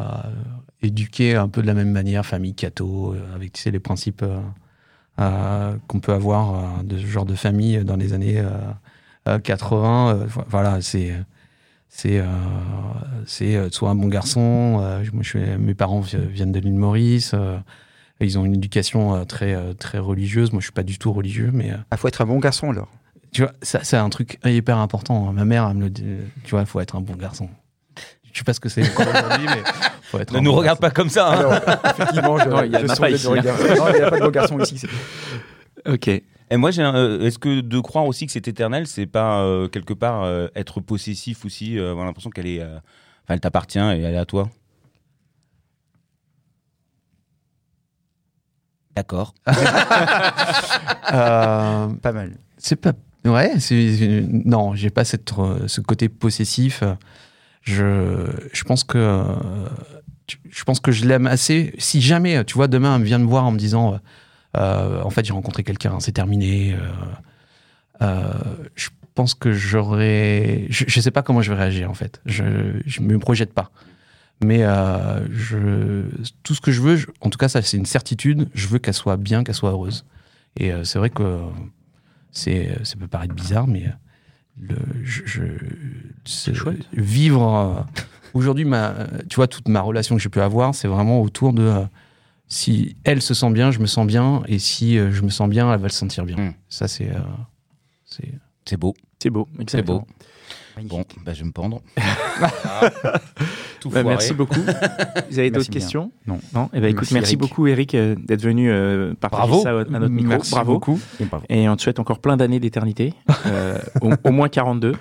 éduqués 0.82 1.34
un 1.36 1.48
peu 1.48 1.62
de 1.62 1.66
la 1.66 1.74
même 1.74 1.90
manière, 1.90 2.24
famille 2.26 2.54
catho, 2.54 3.14
euh, 3.14 3.34
avec 3.34 3.52
tu 3.52 3.62
sais, 3.62 3.70
les 3.70 3.80
principes 3.80 4.24
euh, 5.18 5.76
qu'on 5.86 6.00
peut 6.00 6.12
avoir 6.12 6.82
de 6.84 6.96
ce 6.98 7.06
genre 7.06 7.26
de 7.26 7.34
famille 7.34 7.84
dans 7.84 7.96
les 7.96 8.12
années 8.12 8.38
euh, 8.40 8.48
euh, 9.28 9.38
80. 9.38 10.10
euh, 10.10 10.24
vo- 10.26 10.44
voilà, 10.48 10.80
c'est 10.80 11.12
c'est 11.88 12.18
euh, 12.20 12.24
c'est 13.26 13.54
euh, 13.56 13.68
soit 13.70 13.90
un 13.90 13.94
bon 13.94 14.08
garçon. 14.08 14.78
euh, 14.82 15.04
moi, 15.12 15.22
je 15.22 15.28
suis, 15.28 15.40
mes 15.58 15.74
parents 15.74 16.00
vi- 16.00 16.16
viennent 16.28 16.52
de 16.52 16.58
l'île 16.60 16.74
Maurice. 16.74 17.34
ils 18.20 18.38
ont 18.38 18.44
une 18.44 18.54
éducation 18.54 19.24
très 19.26 19.74
très 19.74 19.98
religieuse. 19.98 20.52
Moi, 20.52 20.60
je 20.60 20.66
suis 20.66 20.72
pas 20.72 20.82
du 20.84 20.98
tout 20.98 21.12
religieux, 21.12 21.50
mais 21.52 21.66
Il 21.68 21.84
Ah, 21.90 21.96
faut 21.96 22.08
être 22.08 22.22
un 22.22 22.26
bon 22.26 22.38
garçon 22.38 22.70
alors. 22.70 22.88
Tu 23.32 23.42
vois, 23.42 23.52
ça, 23.62 23.80
c'est 23.82 23.96
un 23.96 24.08
truc 24.10 24.38
hyper 24.44 24.78
important. 24.78 25.32
Ma 25.32 25.44
mère, 25.44 25.66
elle 25.70 25.76
me 25.76 25.82
le 25.84 25.90
dit, 25.90 26.04
tu 26.44 26.50
vois, 26.50 26.60
il 26.60 26.66
faut 26.66 26.80
être 26.80 26.96
un 26.96 27.00
bon 27.00 27.14
garçon. 27.14 27.48
Je 28.32 28.38
sais 28.38 28.44
pas 28.44 28.54
ce 28.54 28.60
que 28.60 28.68
c'est 28.70 28.80
aujourd'hui, 28.82 29.46
mais 29.46 29.62
faut 30.04 30.18
être 30.18 30.32
Ne 30.32 30.38
un 30.38 30.40
nous 30.42 30.52
bon 30.52 30.56
regarde 30.58 30.78
pas 30.80 30.90
comme 30.90 31.10
ça. 31.10 31.28
hein. 31.28 31.38
Alors, 31.38 31.54
effectivement, 31.84 32.38
je, 32.38 32.48
Non, 32.48 32.62
il 32.64 32.72
y 32.72 32.76
a 32.76 32.82
pas 32.96 33.08
du 33.08 33.14
ici, 33.14 33.26
regard. 33.26 33.58
Non, 33.58 33.88
il 33.90 33.94
n'y 33.96 34.00
a 34.00 34.10
pas 34.10 34.18
de 34.18 34.24
bon 34.24 34.30
garçon 34.30 34.58
ici. 34.60 34.80
Ok. 35.86 36.06
Et 36.08 36.56
moi, 36.56 36.70
j'ai 36.70 36.82
un- 36.82 36.94
euh, 36.94 37.20
est-ce 37.26 37.38
que 37.38 37.60
de 37.60 37.80
croire 37.80 38.04
aussi 38.06 38.26
que 38.26 38.32
c'est 38.32 38.46
éternel, 38.46 38.86
c'est 38.86 39.06
pas 39.06 39.40
euh, 39.42 39.66
quelque 39.68 39.94
part 39.94 40.22
euh, 40.22 40.46
être 40.54 40.80
possessif 40.80 41.44
aussi, 41.44 41.76
euh, 41.78 41.90
avoir 41.90 42.06
l'impression 42.06 42.30
qu'elle 42.30 42.46
est, 42.46 42.60
euh, 42.60 42.76
enfin, 42.76 43.34
elle 43.34 43.40
t'appartient 43.40 43.78
et 43.78 44.02
elle 44.02 44.14
est 44.14 44.18
à 44.18 44.24
toi? 44.26 44.48
D'accord. 48.94 49.34
Euh, 51.12 51.88
Pas 52.00 52.12
mal. 52.12 52.38
c'est 52.56 52.76
pas. 52.76 52.92
Ouais, 53.24 53.58
c'est. 53.60 54.24
Non, 54.28 54.74
j'ai 54.74 54.90
pas 54.90 55.04
cette, 55.04 55.32
euh, 55.38 55.68
ce 55.68 55.80
côté 55.80 56.08
possessif. 56.08 56.82
Je, 57.62 58.26
je 58.52 58.64
pense 58.64 58.84
que. 58.84 58.98
euh, 58.98 59.68
Je 60.50 60.64
pense 60.64 60.80
que 60.80 60.90
je 60.92 61.04
l'aime 61.04 61.26
assez. 61.26 61.74
Si 61.78 62.00
jamais, 62.00 62.44
tu 62.44 62.54
vois, 62.54 62.68
demain, 62.68 62.96
elle 62.96 63.04
vient 63.04 63.18
me 63.18 63.26
voir 63.26 63.44
en 63.44 63.52
me 63.52 63.58
disant 63.58 64.00
euh, 64.56 65.02
En 65.02 65.10
fait, 65.10 65.24
j'ai 65.24 65.32
rencontré 65.32 65.62
quelqu'un, 65.62 66.00
c'est 66.00 66.12
terminé. 66.12 66.76
je, 68.00 68.88
pense 69.14 69.34
que 69.34 69.52
j'aurais. 69.52 70.66
Je, 70.70 70.84
je 70.88 71.00
sais 71.00 71.10
pas 71.10 71.22
comment 71.22 71.42
je 71.42 71.52
vais 71.52 71.58
réagir 71.58 71.90
en 71.90 71.94
fait. 71.94 72.20
Je 72.26 72.80
je 72.86 73.00
me 73.02 73.18
projette 73.18 73.52
pas. 73.52 73.70
Mais 74.42 74.62
je 75.30 76.02
tout 76.42 76.54
ce 76.54 76.60
que 76.60 76.72
je 76.72 76.80
veux, 76.80 76.98
en 77.20 77.30
tout 77.30 77.38
cas 77.38 77.48
ça 77.48 77.62
c'est 77.62 77.76
une 77.76 77.86
certitude. 77.86 78.48
Je 78.54 78.66
veux 78.66 78.78
qu'elle 78.80 78.94
soit 78.94 79.16
bien, 79.16 79.44
qu'elle 79.44 79.54
soit 79.54 79.70
heureuse. 79.70 80.04
Et 80.56 80.72
c'est 80.84 80.98
vrai 80.98 81.10
que 81.10 81.38
c'est 82.32 82.76
ça 82.84 82.96
peut 82.96 83.06
paraître 83.06 83.34
bizarre, 83.34 83.66
mais 83.68 83.84
le 84.60 84.76
je, 85.04 85.22
je 85.24 85.42
c'est- 86.24 86.54
chouette. 86.54 86.80
vivre 86.92 87.42
euh, 87.56 87.80
aujourd'hui 88.34 88.64
ma 88.64 88.94
tu 89.28 89.36
vois 89.36 89.46
toute 89.46 89.68
ma 89.68 89.80
relation 89.80 90.16
que 90.16 90.20
j'ai 90.22 90.28
pu 90.28 90.40
avoir, 90.40 90.74
c'est 90.74 90.88
vraiment 90.88 91.20
autour 91.22 91.52
de 91.52 91.62
euh, 91.62 91.84
si 92.48 92.96
elle 93.04 93.22
se 93.22 93.32
sent 93.34 93.50
bien, 93.50 93.70
je 93.70 93.78
me 93.78 93.86
sens 93.86 94.06
bien, 94.06 94.42
et 94.46 94.58
si 94.58 94.98
euh, 94.98 95.10
je 95.12 95.22
me 95.22 95.30
sens 95.30 95.48
bien, 95.48 95.72
elle 95.72 95.80
va 95.80 95.88
se 95.88 95.96
sentir 95.96 96.24
bien. 96.24 96.36
Mm. 96.36 96.54
Ça 96.68 96.88
c'est 96.88 97.10
euh, 97.10 97.20
c'est 98.04 98.32
C'est 98.66 98.76
beau, 98.76 98.94
C'est 99.22 99.30
beau, 99.30 99.48
c'est 99.56 99.62
exactement. 99.62 100.06
Bon, 100.84 101.04
bah, 101.24 101.32
je 101.34 101.40
vais 101.40 101.46
me 101.46 101.52
pendre. 101.52 101.82
Tout 103.80 103.90
Bah, 103.90 104.02
merci 104.02 104.32
beaucoup. 104.32 104.60
Vous 105.30 105.38
avez 105.38 105.50
d'autres 105.50 105.70
questions 105.70 106.12
Non. 106.26 106.38
Non 106.54 106.70
Eh 106.72 106.80
ben, 106.80 106.86
écoute, 106.88 107.10
merci, 107.10 107.14
Merci, 107.14 107.32
Eric. 107.34 107.40
beaucoup 107.40 107.66
Eric 107.66 107.94
euh, 107.94 108.14
d'être 108.16 108.42
venu 108.42 108.70
euh, 108.70 109.14
partager 109.14 109.48
Bravo. 109.48 109.62
ça 109.62 109.70
à 109.70 109.98
notre 109.98 110.08
micro. 110.08 110.30
Merci 110.30 110.50
Bravo. 110.52 110.72
beaucoup. 110.74 111.00
Et 111.48 111.68
on 111.68 111.76
te 111.76 111.82
souhaite 111.82 111.98
encore 111.98 112.20
plein 112.20 112.36
d'années 112.36 112.60
d'éternité, 112.60 113.12
euh, 113.46 113.78
au, 114.00 114.12
au 114.24 114.30
moins 114.32 114.48
42. 114.48 114.94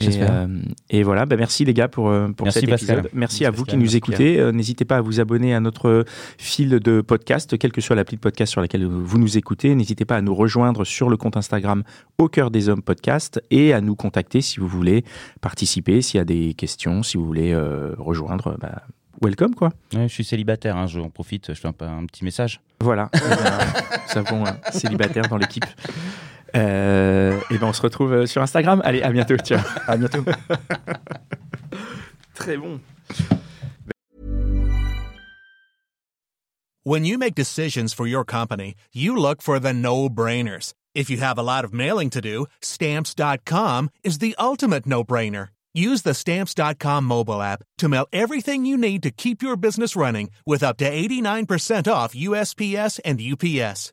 Et, 0.00 0.22
euh, 0.22 0.46
et 0.90 1.02
voilà, 1.02 1.26
bah 1.26 1.36
merci 1.36 1.64
les 1.64 1.74
gars 1.74 1.88
pour, 1.88 2.08
euh, 2.08 2.28
pour 2.28 2.44
Merci, 2.46 2.60
cet 2.60 2.70
Pascal. 2.70 2.98
épisode. 2.98 3.10
Merci, 3.14 3.16
Merci, 3.18 3.44
à 3.46 3.50
vous 3.50 3.64
Pascal. 3.64 3.80
qui 3.80 3.84
nous 3.84 3.96
écoutez. 3.96 4.38
Euh, 4.38 4.52
N'hésitez 4.52 4.84
pas 4.84 4.98
à 4.98 5.00
vous 5.00 5.18
abonner 5.20 5.54
à 5.54 5.60
notre 5.60 6.04
fil 6.38 6.70
de 6.78 7.00
podcast, 7.00 7.58
quelle 7.58 7.72
que 7.72 7.80
soit 7.80 7.96
l'appli 7.96 8.16
de 8.16 8.20
podcast 8.20 8.52
sur 8.52 8.60
laquelle 8.60 8.84
vous 8.86 9.18
nous 9.18 9.36
écoutez. 9.38 9.74
N'hésitez 9.74 10.04
pas 10.04 10.16
à 10.16 10.20
nous 10.22 10.34
rejoindre 10.34 10.84
sur 10.84 11.08
le 11.10 11.16
compte 11.16 11.36
Instagram 11.36 11.82
Au 12.18 12.28
cœur 12.28 12.50
des 12.52 12.68
hommes 12.68 12.82
podcast 12.82 13.42
et 13.50 13.72
à 13.72 13.80
nous 13.80 13.96
contacter 13.96 14.40
si 14.40 14.60
vous 14.60 14.68
voulez 14.68 15.04
participer, 15.40 16.00
s'il 16.02 16.18
y 16.18 16.20
a 16.20 16.24
des 16.24 16.54
questions, 16.54 17.02
si 17.02 17.16
vous 17.16 17.24
voulez 17.26 17.52
euh, 17.52 17.94
rejoindre. 17.98 18.56
Bah, 18.60 18.82
welcome 19.20 19.54
quoi. 19.56 19.70
Ouais, 19.94 20.06
je 20.06 20.14
suis 20.14 20.22
célibataire, 20.24 20.76
hein, 20.76 20.86
je 20.86 21.00
en 21.00 21.10
profite, 21.10 21.52
je 21.54 21.60
fais 21.60 21.66
un, 21.68 21.74
un 21.80 22.06
petit 22.06 22.24
message. 22.24 22.60
Voilà, 22.80 23.10
nous 24.12 24.18
avons 24.18 24.46
un 24.46 24.56
célibataire 24.70 25.26
dans 25.28 25.38
l'équipe. 25.38 25.64
Euh, 26.56 27.37
Eh 27.58 27.60
ben 27.60 27.70
on 27.70 27.72
se 27.72 27.82
retrouve 27.82 28.12
euh, 28.12 28.26
sur 28.26 28.40
Instagram. 28.40 28.80
Allez, 28.84 29.02
à 29.02 29.10
bientôt. 29.10 29.36
Ciao. 29.38 29.58
À 29.88 29.96
bientôt. 29.96 30.24
Très 32.34 32.56
bon. 32.56 32.78
When 36.84 37.04
you 37.04 37.18
make 37.18 37.34
decisions 37.34 37.92
for 37.92 38.06
your 38.06 38.24
company, 38.24 38.76
you 38.92 39.16
look 39.16 39.42
for 39.42 39.58
the 39.58 39.72
no-brainers. 39.72 40.72
If 40.94 41.10
you 41.10 41.18
have 41.18 41.36
a 41.36 41.42
lot 41.42 41.64
of 41.64 41.74
mailing 41.74 42.10
to 42.10 42.20
do, 42.20 42.46
stamps.com 42.62 43.90
is 44.04 44.18
the 44.18 44.36
ultimate 44.38 44.86
no-brainer. 44.86 45.48
Use 45.74 46.02
the 46.02 46.14
stamps.com 46.14 47.04
mobile 47.04 47.42
app 47.42 47.64
to 47.78 47.88
mail 47.88 48.06
everything 48.12 48.66
you 48.66 48.76
need 48.76 49.02
to 49.02 49.10
keep 49.10 49.42
your 49.42 49.56
business 49.56 49.96
running 49.96 50.30
with 50.46 50.62
up 50.62 50.76
to 50.76 50.88
89% 50.88 51.92
off 51.92 52.14
USPS 52.14 53.00
and 53.04 53.20
UPS. 53.20 53.92